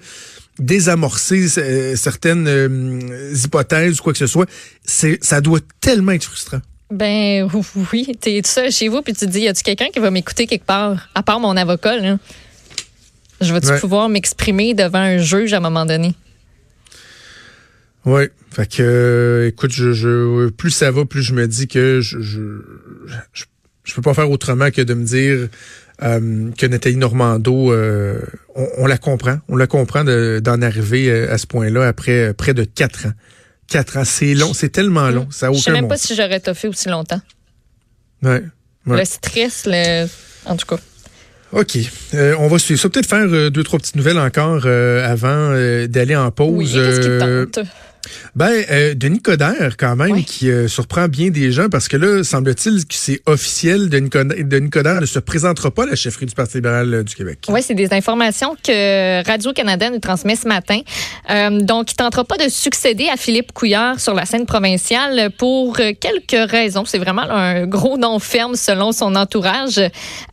désamorcer 0.59 1.47
euh, 1.59 1.97
certaines 1.97 2.47
euh, 2.49 3.33
hypothèses 3.35 4.01
ou 4.01 4.03
quoi 4.03 4.13
que 4.13 4.19
ce 4.19 4.27
soit. 4.27 4.49
C'est 4.85 5.23
ça 5.23 5.41
doit 5.41 5.61
tellement 5.81 6.13
être 6.13 6.25
frustrant. 6.25 6.61
Ben 6.93 7.49
oui, 7.93 8.17
tu 8.21 8.31
es 8.31 8.43
seul 8.45 8.71
chez 8.71 8.89
vous 8.89 9.03
puis 9.03 9.15
tu 9.15 9.27
te 9.27 9.31
dis, 9.31 9.41
y 9.41 9.49
a-tu 9.49 9.63
quelqu'un 9.63 9.89
qui 9.93 9.99
va 9.99 10.11
m'écouter 10.11 10.47
quelque 10.47 10.67
part, 10.67 11.09
à 11.15 11.23
part 11.23 11.41
mon 11.41 11.57
avocat 11.57 11.97
là? 11.99 12.19
Je 13.41 13.53
vais-tu 13.53 13.73
pouvoir 13.81 14.09
m'exprimer 14.09 14.75
devant 14.75 14.99
un 14.99 15.19
juge 15.19 15.53
à 15.53 15.57
un 15.57 15.61
moment 15.61 15.85
donné? 15.85 16.15
Oui, 18.05 18.25
fait 18.51 18.69
que, 18.69 18.83
euh, 18.83 19.49
écoute, 19.49 19.73
je, 19.73 20.49
plus 20.51 20.71
ça 20.71 20.91
va, 20.93 21.05
plus 21.05 21.23
je 21.23 21.35
me 21.35 21.49
dis 21.49 21.67
que 21.67 22.01
je, 22.01 22.21
je, 22.21 22.41
je, 23.83 23.95
peux 23.95 24.03
pas 24.03 24.15
faire 24.15 24.31
autrement 24.31 24.71
que 24.71 24.83
de 24.83 24.95
me 24.95 25.05
dire, 25.05 25.49
que 26.01 26.67
Nathalie 26.67 26.97
Normando, 26.97 27.75
on, 28.55 28.87
la 28.87 28.99
comprend, 28.99 29.39
on 29.49 29.57
la 29.57 29.67
comprend 29.67 30.05
d'en 30.05 30.63
arriver 30.63 31.11
à 31.11 31.39
ce 31.39 31.47
point-là 31.47 31.87
après 31.87 32.35
près 32.35 32.55
de 32.55 32.63
quatre 32.63 33.07
ans. 33.07 33.13
Quatre 33.73 33.97
ans, 33.97 34.05
c'est 34.05 34.35
long, 34.35 34.53
c'est 34.53 34.69
tellement 34.69 35.09
long, 35.09 35.27
ça 35.31 35.47
a 35.47 35.51
aucun 35.51 35.59
Je 35.59 35.63
sais 35.65 35.73
même 35.73 35.89
pas 35.89 35.97
si 35.97 36.15
j'aurais 36.15 36.41
toffé 36.41 36.69
aussi 36.69 36.91
longtemps. 36.91 37.21
Ouais, 38.23 38.45
Le 38.87 39.05
stress, 39.07 39.65
le... 39.67 40.07
en 40.45 40.57
tout 40.57 40.67
cas. 40.67 40.77
OK. 41.53 41.79
Euh, 42.13 42.35
on 42.39 42.49
va 42.49 42.59
suivre 42.59 42.79
ça. 42.79 42.91
Peut-être 42.91 43.09
faire 43.09 43.27
euh, 43.27 43.49
deux, 43.49 43.63
trois 43.63 43.79
petites 43.79 43.97
nouvelles 43.97 44.19
encore 44.19 44.63
euh, 44.67 45.11
avant 45.11 45.53
d'aller 45.87 46.17
en 46.17 46.31
pause. 46.31 46.53
Oui, 46.53 46.71
qu'est-ce 46.71 47.01
qui 47.01 47.19
tente? 47.19 47.67
Ben, 48.35 48.65
euh, 48.71 48.95
Denis 48.95 49.21
Coderre, 49.21 49.77
quand 49.79 49.97
même, 49.97 50.25
qui 50.25 50.51
euh, 50.51 50.67
surprend 50.69 51.07
bien 51.09 51.31
des 51.31 51.53
gens 51.53 51.69
parce 51.69 51.89
que 51.89 51.97
là, 51.97 52.25
semble-t-il 52.25 52.87
que 52.87 52.95
c'est 52.95 53.21
officiel, 53.27 53.89
Denis 53.89 54.11
Coderre, 54.71 55.01
ne 55.01 55.07
se 55.07 55.19
présentera 55.19 55.71
pas 55.71 55.85
à 55.85 55.87
la 55.87 55.97
chefferie 55.97 56.27
du 56.27 56.35
Parti 56.35 56.57
libéral 56.57 56.93
euh, 56.93 57.03
du 57.03 57.15
Québec. 57.15 57.47
Oui, 57.49 57.63
c'est 57.63 57.75
des 57.75 57.93
informations 57.93 58.57
que 58.63 59.25
Radio-Canada 59.27 59.91
nous 59.91 60.01
transmet 60.01 60.37
ce 60.37 60.49
matin. 60.49 60.81
Euh, 61.31 61.61
donc, 61.61 61.93
il 61.93 61.97
tentera 61.97 62.25
pas 62.25 62.37
de 62.37 62.49
succéder 62.49 63.09
à 63.09 63.17
Philippe 63.17 63.53
Couillard 63.53 64.01
sur 64.01 64.15
la 64.15 64.25
scène 64.25 64.47
provinciale 64.47 65.31
pour 65.39 65.77
quelques 65.77 66.51
raisons. 66.51 66.85
C'est 66.85 66.99
vraiment 66.99 67.23
un 67.23 67.67
gros 67.67 67.99
nom 67.99 68.19
ferme 68.19 68.57
selon 68.57 68.93
son 68.93 69.15
entourage. 69.15 69.81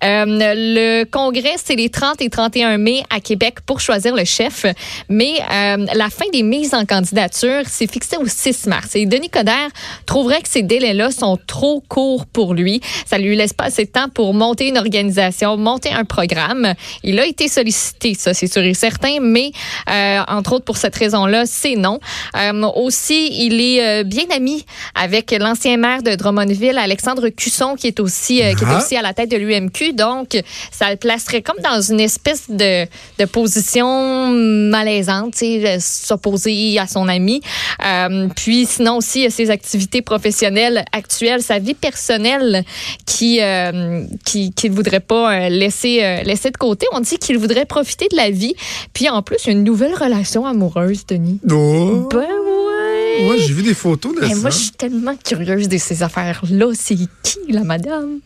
le 0.02 1.04
congrès, 1.06 1.56
c'est 1.64 1.76
les 1.76 1.90
30 1.90 2.22
et 2.22 2.30
31 2.30 2.78
mai 2.78 3.04
à 3.10 3.20
Québec 3.20 3.58
pour 3.66 3.80
choisir 3.80 4.16
le 4.16 4.26
chef. 4.26 4.66
Mais 5.10 5.34
la 5.50 6.10
fin 6.10 6.26
des 6.32 6.44
mises 6.44 6.74
en 6.74 6.86
candidature 6.86 7.59
c'est 7.68 7.92
fixé 7.92 8.18
au 8.18 8.28
6 8.28 8.68
mars. 8.68 8.96
Et 8.96 9.06
Denis 9.06 9.30
Coderre 9.30 9.70
trouverait 10.06 10.42
que 10.42 10.50
ces 10.50 10.62
délais-là 10.62 11.12
sont 11.12 11.38
trop 11.48 11.84
courts 11.88 12.26
pour 12.26 12.54
lui. 12.54 12.82
Ça 13.06 13.18
lui 13.18 13.36
laisse 13.36 13.54
pas 13.54 13.66
assez 13.66 13.86
de 13.86 13.90
temps 13.90 14.10
pour 14.10 14.34
monter 14.34 14.68
une 14.68 14.78
organisation, 14.78 15.58
monter 15.58 15.92
un 15.92 16.06
programme. 16.06 16.74
Il 17.04 17.20
a 17.20 17.26
été 17.26 17.48
sollicité, 17.48 18.14
ça 18.14 18.34
c'est 18.34 18.48
sûr 18.48 18.64
et 18.64 18.74
certain, 18.74 19.18
mais 19.22 19.52
euh, 19.90 20.20
entre 20.28 20.54
autres 20.54 20.66
pour 20.66 20.78
cette 20.78 20.96
raison-là, 20.96 21.46
c'est 21.46 21.76
non. 21.76 22.00
Euh, 22.36 22.68
aussi, 22.76 23.46
il 23.46 23.62
est 23.62 24.02
euh, 24.02 24.04
bien 24.04 24.26
ami 24.36 24.66
avec 24.96 25.32
l'ancien 25.32 25.78
maire 25.78 26.04
de 26.04 26.16
Drummondville, 26.16 26.78
Alexandre 26.78 27.30
Cusson, 27.30 27.76
qui 27.76 27.88
est 27.88 28.00
aussi 28.00 28.36
qui 28.36 28.42
est 28.42 28.56
ah. 28.66 28.78
aussi 28.78 28.96
à 28.96 29.02
la 29.02 29.14
tête 29.14 29.32
de 29.32 29.38
l'UMQ. 29.38 29.94
Donc, 29.94 30.42
ça 30.72 30.90
le 30.90 30.98
placerait 30.98 31.42
comme 31.42 31.60
dans 31.64 31.82
une 31.82 32.00
espèce 32.00 32.50
de, 32.50 32.86
de 33.18 33.26
position 33.26 34.30
malaisante, 34.30 35.36
s'opposer 35.80 36.78
à 36.80 36.88
son 36.88 37.08
ami. 37.08 37.42
Euh, 37.86 38.28
puis 38.36 38.66
sinon 38.66 38.98
aussi, 38.98 39.20
il 39.20 39.24
y 39.24 39.28
a 39.28 39.30
ses 39.30 39.50
activités 39.50 40.02
professionnelles 40.02 40.84
actuelles, 40.92 41.42
sa 41.42 41.60
vie 41.60 41.74
personnelle 41.74 42.64
qui 43.06 43.42
euh, 43.42 44.04
qui 44.26 44.52
qu'il 44.54 44.72
voudrait 44.72 45.00
pas 45.00 45.34
euh, 45.34 45.50
laisser 45.50 46.04
euh, 46.04 46.24
laisser 46.24 46.52
de 46.52 46.58
côté. 46.58 46.86
On 46.94 47.00
dit 47.00 47.18
qu'il 47.18 47.38
voudrait 47.38 47.66
profiter 47.66 48.08
de 48.12 48.16
la 48.16 48.30
vie. 48.30 48.56
Puis 48.94 49.10
en 49.10 49.22
plus, 49.22 49.38
il 49.46 49.48
y 49.48 49.50
a 49.50 49.54
une 49.54 49.64
nouvelle 49.64 49.94
relation 49.94 50.46
amoureuse, 50.46 51.06
Denis. 51.08 51.40
Oh. 51.50 52.08
Ben 52.12 52.20
ouais. 52.20 53.26
Moi, 53.26 53.38
j'ai 53.38 53.54
vu 53.54 53.64
des 53.64 53.74
photos 53.74 54.16
de 54.16 54.22
ben, 54.22 54.30
ça. 54.30 54.36
Moi, 54.36 54.50
je 54.50 54.58
suis 54.58 54.72
tellement 54.72 55.16
curieuse 55.16 55.68
de 55.68 55.78
ces 55.78 56.04
affaires-là. 56.04 56.72
C'est 56.74 56.96
qui, 56.96 57.40
la 57.50 57.64
madame? 57.64 58.20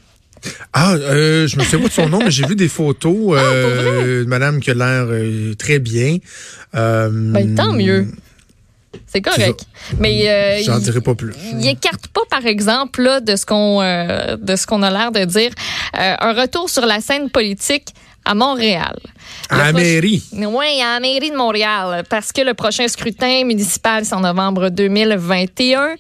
Ah, 0.74 0.94
euh, 0.94 1.48
je 1.48 1.58
me 1.58 1.64
souviens 1.64 1.80
pas 1.80 1.88
de 1.88 1.94
son 1.94 2.10
nom, 2.10 2.20
mais 2.20 2.32
j'ai 2.32 2.46
vu 2.46 2.56
des 2.56 2.68
photos 2.68 3.38
ah, 3.38 3.42
euh, 3.42 4.24
de 4.24 4.30
madame 4.30 4.60
qui 4.60 4.72
a 4.72 4.74
l'air 4.74 5.08
très 5.58 5.80
bien. 5.80 6.18
ben, 6.74 7.56
tant 7.56 7.74
mieux. 7.74 8.08
C'est 9.08 9.22
correct. 9.22 9.66
Mais 10.00 10.30
euh, 10.30 10.64
j'en 10.64 10.80
dirai 10.80 11.02
pas 11.02 11.16
plus. 11.16 11.34
Il 11.54 11.68
écarte 11.68 12.08
pas, 12.08 12.22
par 12.30 12.46
exemple, 12.46 13.02
là, 13.02 13.20
de 13.20 13.36
ce 13.36 13.46
qu'on 13.46 13.82
euh, 13.82 14.38
de 14.38 14.56
ce 14.56 14.66
qu'on 14.66 14.82
a 14.82 14.90
l'air 14.90 15.12
de 15.12 15.24
dire, 15.26 15.52
euh, 15.98 16.16
un 16.20 16.34
retour 16.34 16.70
sur 16.70 16.86
la 16.86 17.00
scène 17.00 17.30
politique 17.30 17.94
à 18.26 18.36
Montréal. 18.36 18.98
À 19.50 19.58
la 19.58 19.74
mairie. 19.74 20.24
Oui, 20.32 20.82
à 20.82 20.94
la 20.94 21.00
mairie 21.00 21.30
de 21.30 21.36
Montréal, 21.36 22.04
parce 22.10 22.32
que 22.32 22.42
le 22.42 22.54
prochain 22.54 22.88
scrutin 22.88 23.44
municipal, 23.46 24.06
c'est 24.06 24.16
en 24.16 24.22
novembre 24.22 24.70
2021. 24.70 25.96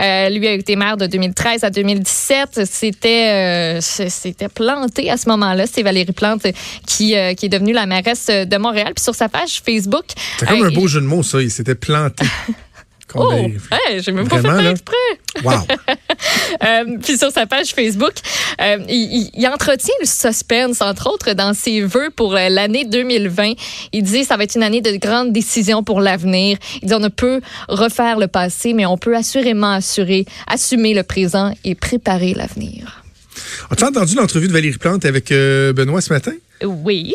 Euh, 0.00 0.28
lui 0.30 0.46
a 0.46 0.52
été 0.52 0.76
maire 0.76 0.96
de 0.96 1.06
2013 1.06 1.64
à 1.64 1.70
2017. 1.70 2.64
C'était 2.64 3.78
euh, 3.78 3.80
c'était 3.80 4.48
planté 4.48 5.10
à 5.10 5.16
ce 5.16 5.28
moment-là. 5.28 5.66
C'est 5.66 5.82
Valérie 5.82 6.12
Plante 6.12 6.46
qui, 6.86 7.16
euh, 7.16 7.34
qui 7.34 7.46
est 7.46 7.50
devenue 7.50 7.72
la 7.72 7.86
mairesse 7.86 8.26
de 8.26 8.56
Montréal. 8.58 8.92
Puis 8.94 9.04
sur 9.04 9.14
sa 9.14 9.28
page 9.28 9.62
Facebook... 9.64 10.06
C'est 10.38 10.46
comme 10.46 10.64
un 10.64 10.70
beau 10.70 10.86
jeu 10.86 11.00
de 11.00 11.06
mots, 11.06 11.22
ça. 11.22 11.40
Il 11.40 11.50
s'était 11.50 11.74
planté. 11.74 12.24
Oh, 13.14 13.32
hey, 13.32 14.02
j'ai 14.02 14.12
même 14.12 14.28
pas 14.28 14.40
fait 14.40 14.70
exprès. 14.70 14.96
Wow. 15.42 15.52
euh, 16.64 16.98
puis 17.02 17.16
sur 17.16 17.30
sa 17.30 17.46
page 17.46 17.68
Facebook, 17.68 18.14
euh, 18.60 18.78
il, 18.88 19.30
il, 19.34 19.46
entretient 19.46 19.94
le 20.00 20.06
suspense, 20.06 20.80
entre 20.80 21.10
autres, 21.10 21.32
dans 21.32 21.54
ses 21.54 21.80
vœux 21.80 22.10
pour 22.14 22.34
euh, 22.34 22.48
l'année 22.48 22.84
2020. 22.84 23.52
Il 23.92 24.02
dit 24.02 24.24
ça 24.24 24.36
va 24.36 24.44
être 24.44 24.56
une 24.56 24.62
année 24.62 24.80
de 24.80 24.96
grandes 24.96 25.32
décisions 25.32 25.82
pour 25.82 26.00
l'avenir. 26.00 26.58
Il 26.82 26.88
dit 26.88 26.94
on 26.94 27.00
ne 27.00 27.08
peut 27.08 27.40
refaire 27.68 28.18
le 28.18 28.28
passé, 28.28 28.74
mais 28.74 28.86
on 28.86 28.98
peut 28.98 29.16
assurément 29.16 29.72
assurer, 29.72 30.26
assumer 30.46 30.94
le 30.94 31.02
présent 31.02 31.54
et 31.64 31.74
préparer 31.74 32.34
l'avenir. 32.34 33.02
As-tu 33.70 33.84
entendu 33.84 34.16
l'entrevue 34.16 34.48
de 34.48 34.52
Valérie 34.52 34.78
Plante 34.78 35.04
avec 35.04 35.30
Benoît 35.30 36.00
ce 36.00 36.12
matin? 36.12 36.32
Oui. 36.64 37.14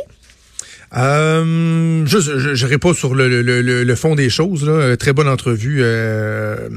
Euh, 0.96 2.06
je 2.06 2.54
n'irai 2.54 2.78
pas 2.78 2.94
sur 2.94 3.16
le, 3.16 3.42
le, 3.42 3.62
le, 3.62 3.96
fond 3.96 4.16
des 4.16 4.30
choses. 4.30 4.66
Là. 4.66 4.96
Très 4.98 5.14
bonne 5.14 5.28
entrevue 5.28 5.80
euh, 5.82 6.70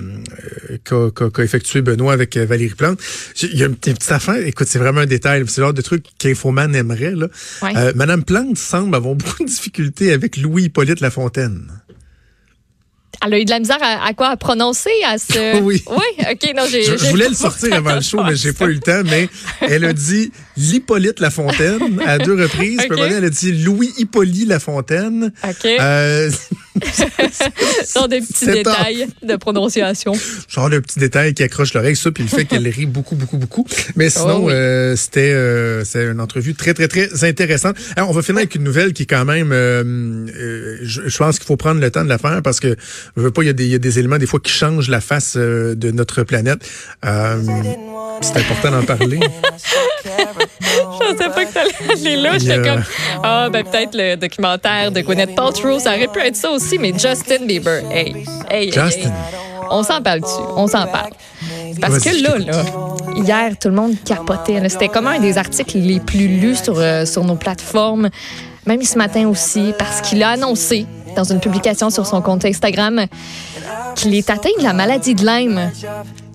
euh 0.93 1.11
qu'a 1.11 1.43
effectué 1.43 1.83
Benoît 1.83 2.13
avec 2.13 2.37
euh, 2.37 2.47
Valérie 2.47 2.75
Plante. 2.75 2.99
Il 3.43 3.59
y 3.59 3.63
a 3.63 3.67
une, 3.67 3.77
petite 3.77 4.11
affaire. 4.11 4.47
Écoute, 4.47 4.69
c'est 4.69 4.79
vraiment 4.79 5.01
un 5.01 5.07
détail. 5.07 5.45
C'est 5.47 5.61
le 5.61 5.67
genre 5.67 5.75
de 5.75 5.83
truc 5.83 6.05
qu'Infoman 6.19 6.75
aimerait. 6.75 7.15
Là. 7.15 7.29
Euh, 7.65 7.93
Madame 7.95 8.25
Plante 8.25 8.57
semble 8.57 8.95
avoir 8.95 9.15
beaucoup 9.17 9.45
de 9.45 9.49
difficultés 9.49 10.13
avec 10.13 10.37
Louis-Hippolyte 10.37 11.01
Lafontaine. 11.01 11.71
Elle 13.25 13.35
a 13.35 13.39
eu 13.39 13.45
de 13.45 13.51
la 13.51 13.59
misère 13.59 13.79
à, 13.81 14.13
quoi? 14.15 14.29
À 14.29 14.37
prononcer 14.37 14.91
à 15.07 15.19
ce. 15.19 15.61
oui. 15.63 15.83
Oui, 15.89 16.25
ok, 16.31 16.55
non, 16.57 16.65
j'ai. 16.71 16.83
Je, 16.85 17.11
voulais 17.11 17.29
le 17.29 17.35
sortir 17.35 17.75
avant 17.75 17.95
le 17.95 18.01
show, 18.01 18.23
mais 18.23 18.37
j'ai 18.37 18.53
pas 18.53 18.67
eu 18.67 18.75
le 18.75 18.81
temps. 18.81 19.03
Mais 19.05 19.29
elle 19.61 19.85
a 19.85 19.93
dit 19.93 20.33
l'Hippolyte 20.57 21.21
Lafontaine 21.21 22.01
à 22.05 22.19
deux 22.19 22.41
reprises. 22.41 22.79
Okay. 22.79 22.89
Puis 22.89 23.01
elle 23.01 23.25
a 23.25 23.31
dit 23.31 23.53
Louis 23.53 23.93
Hippolyte 23.99 24.49
Lafontaine. 24.49 25.33
Ok. 25.45 25.65
Euh, 25.65 26.31
des 28.09 28.21
petits 28.21 28.47
détails 28.47 29.07
de 29.23 29.37
prononciation. 29.37 30.13
Genre 30.49 30.71
de 30.71 30.79
petits 30.79 30.99
détails 30.99 31.35
qui 31.35 31.43
accrochent 31.43 31.75
l'oreille, 31.75 31.97
ça, 31.97 32.11
puis 32.11 32.23
le 32.23 32.29
fait 32.29 32.45
qu'elle 32.45 32.67
rit 32.69 32.87
beaucoup, 32.87 33.17
beaucoup, 33.17 33.37
beaucoup. 33.37 33.67
Mais 33.97 34.11
sinon, 34.11 34.45
oh 34.45 34.51
euh, 34.51 34.97
c'était 34.97 35.33
euh, 35.33 35.85
une 35.95 36.21
entrevue 36.21 36.55
très, 36.55 36.75
très, 36.75 36.89
très 36.89 37.25
intéressante. 37.25 37.77
Alors, 37.97 38.11
on 38.11 38.13
va 38.13 38.23
finir 38.23 38.39
avec 38.39 38.55
une 38.55 38.65
nouvelle 38.65 38.93
qui 38.93 39.05
est 39.05 39.07
quand 39.07 39.25
même, 39.25 39.53
euh, 39.53 39.83
euh 39.85 40.79
je, 40.83 41.03
je, 41.07 41.19
pense 41.19 41.39
qu'il 41.39 41.47
faut 41.47 41.57
prendre 41.57 41.81
le 41.81 41.91
temps 41.91 42.05
de 42.05 42.09
la 42.09 42.19
faire 42.19 42.43
parce 42.43 42.61
que 42.61 42.77
je 43.17 43.23
veux 43.23 43.31
pas, 43.31 43.43
il 43.43 43.47
y, 43.47 43.51
a 43.51 43.53
des, 43.53 43.65
il 43.65 43.73
y 43.73 43.75
a 43.75 43.79
des 43.79 43.99
éléments 43.99 44.19
des 44.19 44.27
fois 44.27 44.41
qui 44.41 44.53
changent 44.53 44.89
la 44.89 45.01
face 45.01 45.35
euh, 45.37 45.75
de 45.75 45.91
notre 45.91 46.23
planète. 46.23 46.69
c'est 47.03 48.37
important 48.37 48.71
d'en 48.71 48.83
parler. 48.85 49.21
je 50.05 50.99
pensais 50.99 51.31
pas 51.31 51.45
que 51.45 51.53
t'allais 51.53 51.93
aller 51.93 52.17
là. 52.17 52.39
J'étais 52.39 52.63
comme, 52.63 52.83
ah, 53.23 53.49
ben 53.53 53.65
peut-être 53.65 53.95
le 53.95 54.17
documentaire 54.17 54.93
de 54.93 55.01
Gwyneth 55.01 55.35
Paltrow, 55.35 55.79
ça 55.79 55.95
aurait 55.95 56.09
pu 56.09 56.21
être 56.21 56.37
ça 56.37 56.51
aussi, 56.51 56.79
mais 56.79 56.93
Justin 56.93 57.47
Bieber, 57.47 57.83
hey, 57.91 58.25
hey, 58.51 58.73
Justin. 58.73 59.13
On 59.71 59.83
s'en 59.83 60.01
parle 60.01 60.21
dessus, 60.21 60.43
on 60.57 60.67
s'en 60.67 60.87
parle. 60.87 61.13
Parce 61.81 61.99
que 61.99 62.23
là, 62.23 62.39
là, 62.39 62.65
hier, 63.17 63.59
tout 63.59 63.69
le 63.69 63.75
monde 63.75 63.95
capotait. 64.05 64.67
C'était 64.69 64.89
comme 64.89 65.07
un 65.07 65.19
des 65.19 65.39
articles 65.39 65.79
les 65.79 66.01
plus 66.01 66.29
lus 66.29 66.57
sur, 66.57 66.79
euh, 66.79 67.05
sur 67.05 67.25
nos 67.25 67.37
plateformes, 67.37 68.11
même 68.67 68.83
ce 68.83 68.97
matin 68.97 69.29
aussi, 69.29 69.73
parce 69.79 70.01
qu'il 70.01 70.23
a 70.23 70.31
annoncé 70.31 70.87
dans 71.17 71.25
une 71.25 71.41
publication 71.41 71.91
sur 71.91 72.07
son 72.07 72.21
compte 72.23 72.45
Instagram 72.45 73.07
qu'il 73.97 74.15
est 74.15 74.31
atteint 74.31 74.51
de 74.59 74.63
la 74.63 74.73
maladie 74.73 75.15
de 75.15 75.25
Lyme 75.27 75.71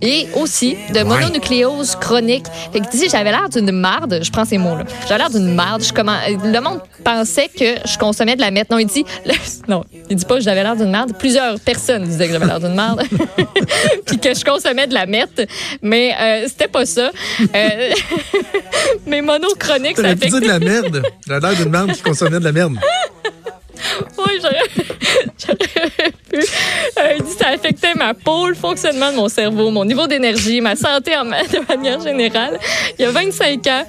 et 0.01 0.27
aussi 0.35 0.75
de 0.93 1.03
mononucléose 1.03 1.95
chronique. 1.95 2.45
Fait 2.73 2.79
que 2.79 2.85
si 2.91 3.07
j'avais 3.09 3.29
l'air 3.31 3.49
d'une 3.49 3.71
marde, 3.71 4.19
je 4.23 4.31
prends 4.31 4.45
ces 4.45 4.57
mots-là. 4.57 4.83
J'avais 5.07 5.19
l'air 5.19 5.29
d'une 5.29 5.53
marde. 5.53 5.83
Je 5.83 5.93
le 5.93 6.59
monde 6.59 6.81
pensait 7.03 7.49
que 7.49 7.87
je 7.87 7.97
consommais 7.97 8.35
de 8.35 8.41
la 8.41 8.51
meth. 8.51 8.69
Non, 8.71 8.79
il 8.79 8.87
dit, 8.87 9.05
non, 9.67 9.83
il 10.09 10.15
dit 10.15 10.25
pas 10.25 10.37
que 10.37 10.43
j'avais 10.43 10.63
l'air 10.63 10.75
d'une 10.75 10.89
marde. 10.89 11.13
Plusieurs 11.17 11.59
personnes 11.59 12.03
disaient 12.03 12.27
que 12.27 12.33
j'avais 12.33 12.47
l'air 12.47 12.59
d'une 12.59 12.73
marde. 12.73 13.03
Puis 14.05 14.17
que 14.17 14.33
je 14.33 14.43
consommais 14.43 14.87
de 14.87 14.93
la 14.93 15.05
meth. 15.05 15.47
Mais 15.81 16.15
euh, 16.19 16.45
c'était 16.47 16.67
pas 16.67 16.85
ça. 16.85 17.11
Euh, 17.55 17.91
mais 19.05 19.21
monochronique, 19.21 19.97
ça 19.97 20.15
fait. 20.15 20.29
de 20.29 20.47
la 20.47 20.59
merde. 20.59 21.03
J'avais 21.27 21.47
l'air 21.47 21.57
d'une 21.57 21.69
marde 21.69 21.91
qui 21.91 22.01
consommait 22.01 22.39
de 22.39 22.43
la 22.45 22.51
merde. 22.51 22.75
Oui, 24.17 24.39
j'aurais 24.41 26.11
pu. 26.29 26.37
Euh, 26.37 27.13
il 27.17 27.23
dit 27.23 27.31
ça 27.31 27.49
affectait 27.49 27.93
ma 27.95 28.13
peau, 28.13 28.47
le 28.47 28.55
fonctionnement 28.55 29.11
de 29.11 29.17
mon 29.17 29.29
cerveau, 29.29 29.69
mon 29.71 29.85
niveau 29.85 30.07
d'énergie, 30.07 30.61
ma 30.61 30.75
santé 30.75 31.15
en, 31.15 31.25
de 31.25 31.67
manière 31.67 31.99
générale. 31.99 32.59
Il 32.97 33.03
y 33.03 33.05
a 33.05 33.11
25 33.11 33.67
ans. 33.67 33.83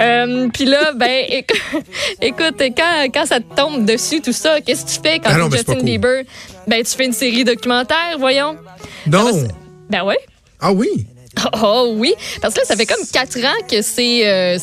Euh, 0.00 0.48
Puis 0.52 0.64
là, 0.64 0.92
ben, 0.92 1.24
écoute, 2.20 2.62
quand, 2.76 3.06
quand 3.12 3.26
ça 3.26 3.40
te 3.40 3.54
tombe 3.54 3.84
dessus, 3.84 4.20
tout 4.20 4.32
ça, 4.32 4.60
qu'est-ce 4.60 4.84
que 4.84 4.90
tu 4.90 5.08
fais 5.08 5.18
quand 5.18 5.30
ah 5.32 5.48
tu 5.48 5.54
es 5.54 5.58
Justin 5.58 5.82
Bieber? 5.82 6.24
Ben, 6.66 6.82
tu 6.82 6.96
fais 6.96 7.06
une 7.06 7.12
série 7.12 7.44
documentaire, 7.44 8.16
voyons. 8.18 8.56
Non. 9.06 9.30
Ben 9.88 10.02
ouais. 10.02 10.18
Ah 10.60 10.72
oui? 10.72 11.06
Oh 11.62 11.94
oui, 11.96 12.14
parce 12.40 12.54
que 12.54 12.60
là, 12.60 12.66
ça 12.66 12.76
fait 12.76 12.86
comme 12.86 13.04
quatre 13.12 13.38
ans 13.38 13.66
que 13.68 13.82
c'est 13.82 14.26
euh, 14.26 14.58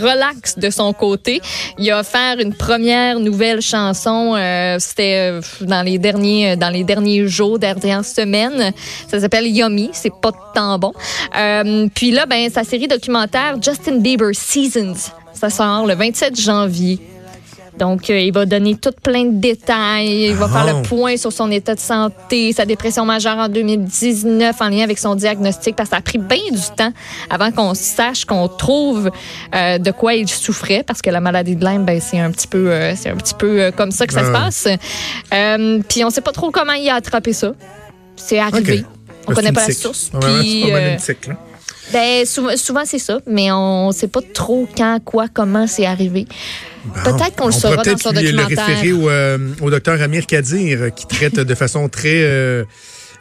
relax 0.00 0.58
de 0.58 0.70
son 0.70 0.92
côté. 0.92 1.40
Il 1.78 1.90
a 1.90 2.00
offert 2.00 2.38
une 2.38 2.54
première 2.54 3.20
nouvelle 3.20 3.60
chanson, 3.60 4.34
euh, 4.36 4.76
c'était 4.78 5.30
euh, 5.32 5.40
dans 5.60 5.82
les 5.82 5.98
derniers 5.98 6.56
dans 6.56 6.70
les 6.70 6.84
derniers 6.84 7.26
jours, 7.26 7.58
dernières 7.58 8.04
semaines. 8.04 8.72
Ça 9.08 9.20
s'appelle 9.20 9.46
Yummy, 9.46 9.90
c'est 9.92 10.12
pas 10.20 10.32
tant 10.54 10.78
bon. 10.78 10.92
Euh, 11.36 11.88
puis 11.94 12.10
là, 12.10 12.26
ben 12.26 12.48
sa 12.50 12.64
série 12.64 12.88
documentaire 12.88 13.56
Justin 13.60 13.98
Bieber 13.98 14.34
Seasons, 14.34 15.10
ça 15.32 15.50
sort 15.50 15.86
le 15.86 15.94
27 15.94 16.40
janvier. 16.40 16.98
Donc, 17.78 18.10
euh, 18.10 18.18
il 18.18 18.32
va 18.32 18.44
donner 18.46 18.74
tout 18.76 18.90
plein 19.02 19.24
de 19.24 19.38
détails. 19.40 20.26
Il 20.30 20.34
va 20.34 20.46
Ah. 20.52 20.64
faire 20.64 20.76
le 20.76 20.82
point 20.82 21.16
sur 21.16 21.32
son 21.32 21.50
état 21.50 21.74
de 21.74 21.80
santé, 21.80 22.52
sa 22.52 22.64
dépression 22.64 23.04
majeure 23.04 23.36
en 23.38 23.48
2019 23.48 24.56
en 24.60 24.68
lien 24.68 24.82
avec 24.82 24.98
son 24.98 25.14
diagnostic, 25.14 25.76
parce 25.76 25.88
que 25.90 25.94
ça 25.94 25.98
a 25.98 26.02
pris 26.02 26.18
bien 26.18 26.38
du 26.50 26.76
temps 26.76 26.92
avant 27.30 27.50
qu'on 27.52 27.74
sache, 27.74 28.24
qu'on 28.24 28.48
trouve 28.48 29.10
euh, 29.54 29.78
de 29.78 29.90
quoi 29.90 30.14
il 30.14 30.28
souffrait, 30.28 30.82
parce 30.86 31.00
que 31.02 31.10
la 31.10 31.20
maladie 31.20 31.56
de 31.56 31.64
Lyme, 31.64 31.84
ben, 31.84 32.00
c'est 32.00 32.18
un 32.18 32.30
petit 32.30 32.46
peu, 32.48 32.70
euh, 32.70 32.94
c'est 32.96 33.10
un 33.10 33.16
petit 33.16 33.34
peu 33.34 33.70
comme 33.76 33.90
ça 33.90 34.06
que 34.06 34.12
ça 34.12 34.20
se 34.24 34.30
Ah. 34.34 34.44
passe. 34.44 34.68
Puis 35.88 36.04
on 36.04 36.10
sait 36.10 36.20
pas 36.20 36.32
trop 36.32 36.50
comment 36.50 36.72
il 36.72 36.88
a 36.88 36.94
attrapé 36.96 37.32
ça. 37.32 37.52
C'est 38.16 38.38
arrivé. 38.38 38.84
On 39.26 39.30
C'est 39.30 39.34
connaît 39.36 39.52
pas 39.52 39.66
la 39.68 39.74
source. 39.74 40.10
Puis, 40.20 40.64
euh, 41.88 41.92
ben, 41.92 42.26
souvent, 42.26 42.56
souvent 42.56 42.82
c'est 42.84 42.98
ça, 42.98 43.18
mais 43.26 43.50
on 43.52 43.92
sait 43.92 44.08
pas 44.08 44.20
trop 44.34 44.68
quand, 44.76 44.98
quoi, 45.04 45.26
comment 45.32 45.66
c'est 45.66 45.86
arrivé. 45.86 46.26
Peut-être 47.04 47.36
qu'on 47.36 47.46
le 47.46 47.52
saura 47.52 47.76
dans 47.82 47.96
son 47.98 48.12
lui- 48.12 48.22
le 48.22 48.32
documentaire. 48.32 48.66
référer 48.66 48.92
au, 48.92 49.10
euh, 49.10 49.38
au 49.60 49.70
docteur 49.70 50.00
Amir 50.00 50.26
Kadir, 50.26 50.82
euh, 50.82 50.88
qui 50.90 51.06
traite 51.06 51.34
de 51.40 51.54
façon 51.54 51.88
très 51.88 52.22
euh, 52.22 52.64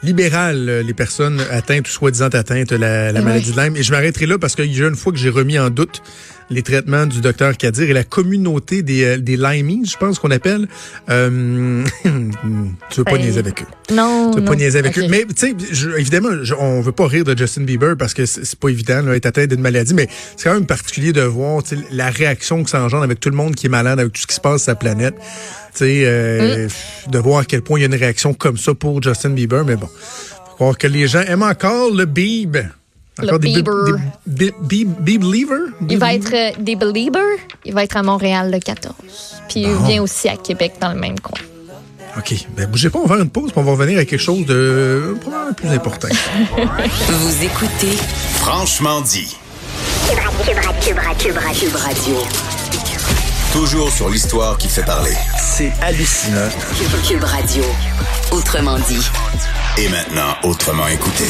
libérale 0.04 0.70
euh, 0.70 0.84
les 0.84 0.94
personnes 0.94 1.42
atteintes 1.52 1.88
ou 1.88 1.92
soi-disant 1.92 2.28
atteintes 2.28 2.70
de 2.70 2.76
la, 2.76 3.12
la 3.12 3.22
maladie 3.22 3.52
de 3.52 3.60
Lyme. 3.60 3.76
Et 3.76 3.84
je 3.84 3.92
m'arrêterai 3.92 4.26
là 4.26 4.38
parce 4.38 4.56
qu'il 4.56 4.74
y 4.78 4.84
a 4.84 4.88
une 4.88 4.96
fois 4.96 5.12
que 5.12 5.18
j'ai 5.18 5.30
remis 5.30 5.58
en 5.60 5.70
doute 5.70 6.02
les 6.50 6.62
traitements 6.64 7.06
du 7.06 7.20
docteur 7.22 7.58
Kadir 7.58 7.90
et 7.90 7.94
la 7.94 8.04
communauté 8.04 8.82
des, 8.82 9.04
euh, 9.04 9.18
des 9.18 9.36
Lymies, 9.38 9.86
je 9.86 9.98
pense 9.98 10.18
qu'on 10.20 10.32
appelle. 10.32 10.68
Euh, 11.10 11.84
tu 12.04 12.98
veux 13.00 13.04
pas 13.04 13.14
Ben, 13.14 13.22
niaiser 13.22 13.40
avec 13.40 13.62
eux. 13.64 13.66
Non. 13.94 14.32
Tu 14.32 14.38
veux 14.40 14.46
non. 14.46 14.52
pas 14.52 14.56
niaiser 14.56 14.80
avec 14.80 14.98
eux. 14.98 15.08
Mais, 15.10 15.26
tu 15.26 15.36
sais, 15.36 15.56
évidemment, 15.98 16.30
je- 16.44 16.54
on 16.54 16.82
veut 16.82 16.92
pas 16.94 17.08
rire 17.08 17.24
de 17.26 17.38
Justin 17.38 17.64
Bieber 17.64 17.96
parce 17.98 18.14
que 18.14 18.26
c'est 18.26 18.58
pas 18.58 18.70
évident, 18.70 19.02
là, 19.02 19.16
être 19.16 19.26
atteint 19.26 19.46
d'une 19.46 19.62
maladie, 19.62 19.94
mais 19.94 20.08
c'est 20.36 20.46
quand 20.50 20.54
même 20.54 20.66
particulier 20.66 21.12
de 21.14 21.22
voir, 21.22 21.64
la 21.92 22.10
réaction 22.10 22.64
que 22.64 22.70
ça 22.70 22.82
engendre 22.82 23.04
avec 23.04 23.20
tout 23.20 23.30
le 23.30 23.36
monde 23.36 23.56
qui 23.56 23.66
est 23.66 23.70
malade, 23.70 24.00
avec 24.00 24.14
tout 24.14 24.22
ce 24.22 24.28
qui 24.28 24.36
se 24.36 24.42
passe 24.42 24.64
sur 24.64 24.72
la 24.72 24.76
planète. 24.76 25.16
Tu 25.74 25.80
sais, 25.84 26.02
euh, 26.06 26.68
de 27.10 27.20
voir 27.20 27.40
à 27.40 27.46
quel 27.46 27.62
point 27.62 27.78
il 27.78 27.82
y 27.82 27.86
a 27.86 27.88
une 27.88 27.96
réaction 27.96 28.34
comme 28.34 28.58
ça 28.58 28.74
pour 28.74 29.02
Justin 29.04 29.32
Bieber, 29.32 29.64
mais 29.66 29.76
bon. 29.76 29.88
Faut 29.88 30.54
croire 30.56 30.78
que 30.78 30.88
les 30.88 31.08
gens 31.08 31.22
aiment 31.22 31.44
encore 31.44 31.94
le 31.94 32.06
Bieb. 32.06 32.58
Encore 33.24 33.40
des 33.40 33.48
Bieber. 33.54 33.74
Des 34.26 34.52
Bib- 34.58 34.96
Bib- 35.02 35.20
Believer? 35.22 35.72
Il 35.90 35.98
va 35.98 36.14
être 36.14 36.34
euh, 36.34 36.52
des 36.60 36.76
Beliebers. 36.76 37.22
Il 37.66 37.74
va 37.74 37.84
être 37.84 37.98
à 37.98 38.04
Montréal 38.04 38.52
le 38.52 38.60
14. 38.60 38.94
Puis 39.50 39.62
il 39.62 39.76
vient 39.88 40.02
aussi 40.04 40.28
à 40.30 40.38
Québec 40.38 40.74
dans 40.82 40.92
le 40.94 41.00
même 41.00 41.20
coin. 41.20 41.40
OK. 42.18 42.34
Ben, 42.56 42.66
bougez 42.68 42.90
pas, 42.90 43.00
on 43.00 43.06
va 43.06 43.16
faire 43.16 43.24
une 43.24 43.30
pause, 43.30 43.52
puis 43.52 43.60
on 43.60 43.64
va 43.64 43.72
revenir 43.72 44.00
à 44.00 44.06
quelque 44.06 44.20
chose 44.20 44.46
de 44.46 44.54
euh, 44.56 45.16
probablement 45.22 45.54
plus 45.54 45.70
important. 45.70 46.08
Vous 47.08 47.44
écoutez 47.44 47.96
Franchement 48.40 49.02
dit. 49.02 49.36
Cube 50.46 50.58
Radio. 50.58 50.82
Cube 50.82 50.98
Radio. 50.98 51.34
Cube 51.34 51.38
Radio. 51.38 51.70
Cube 51.70 51.76
Radio. 51.76 52.16
Toujours 53.54 53.92
sur 53.92 54.10
l'histoire 54.10 54.58
qui 54.58 54.68
fait 54.68 54.84
parler. 54.84 55.14
C'est 55.40 55.72
hallucinant. 55.82 56.50
Cube 57.08 57.24
Radio. 57.24 57.64
Autrement 58.32 58.78
dit. 58.88 59.00
Et 59.78 59.88
maintenant, 59.90 60.36
autrement 60.44 60.88
écouté. 60.88 61.26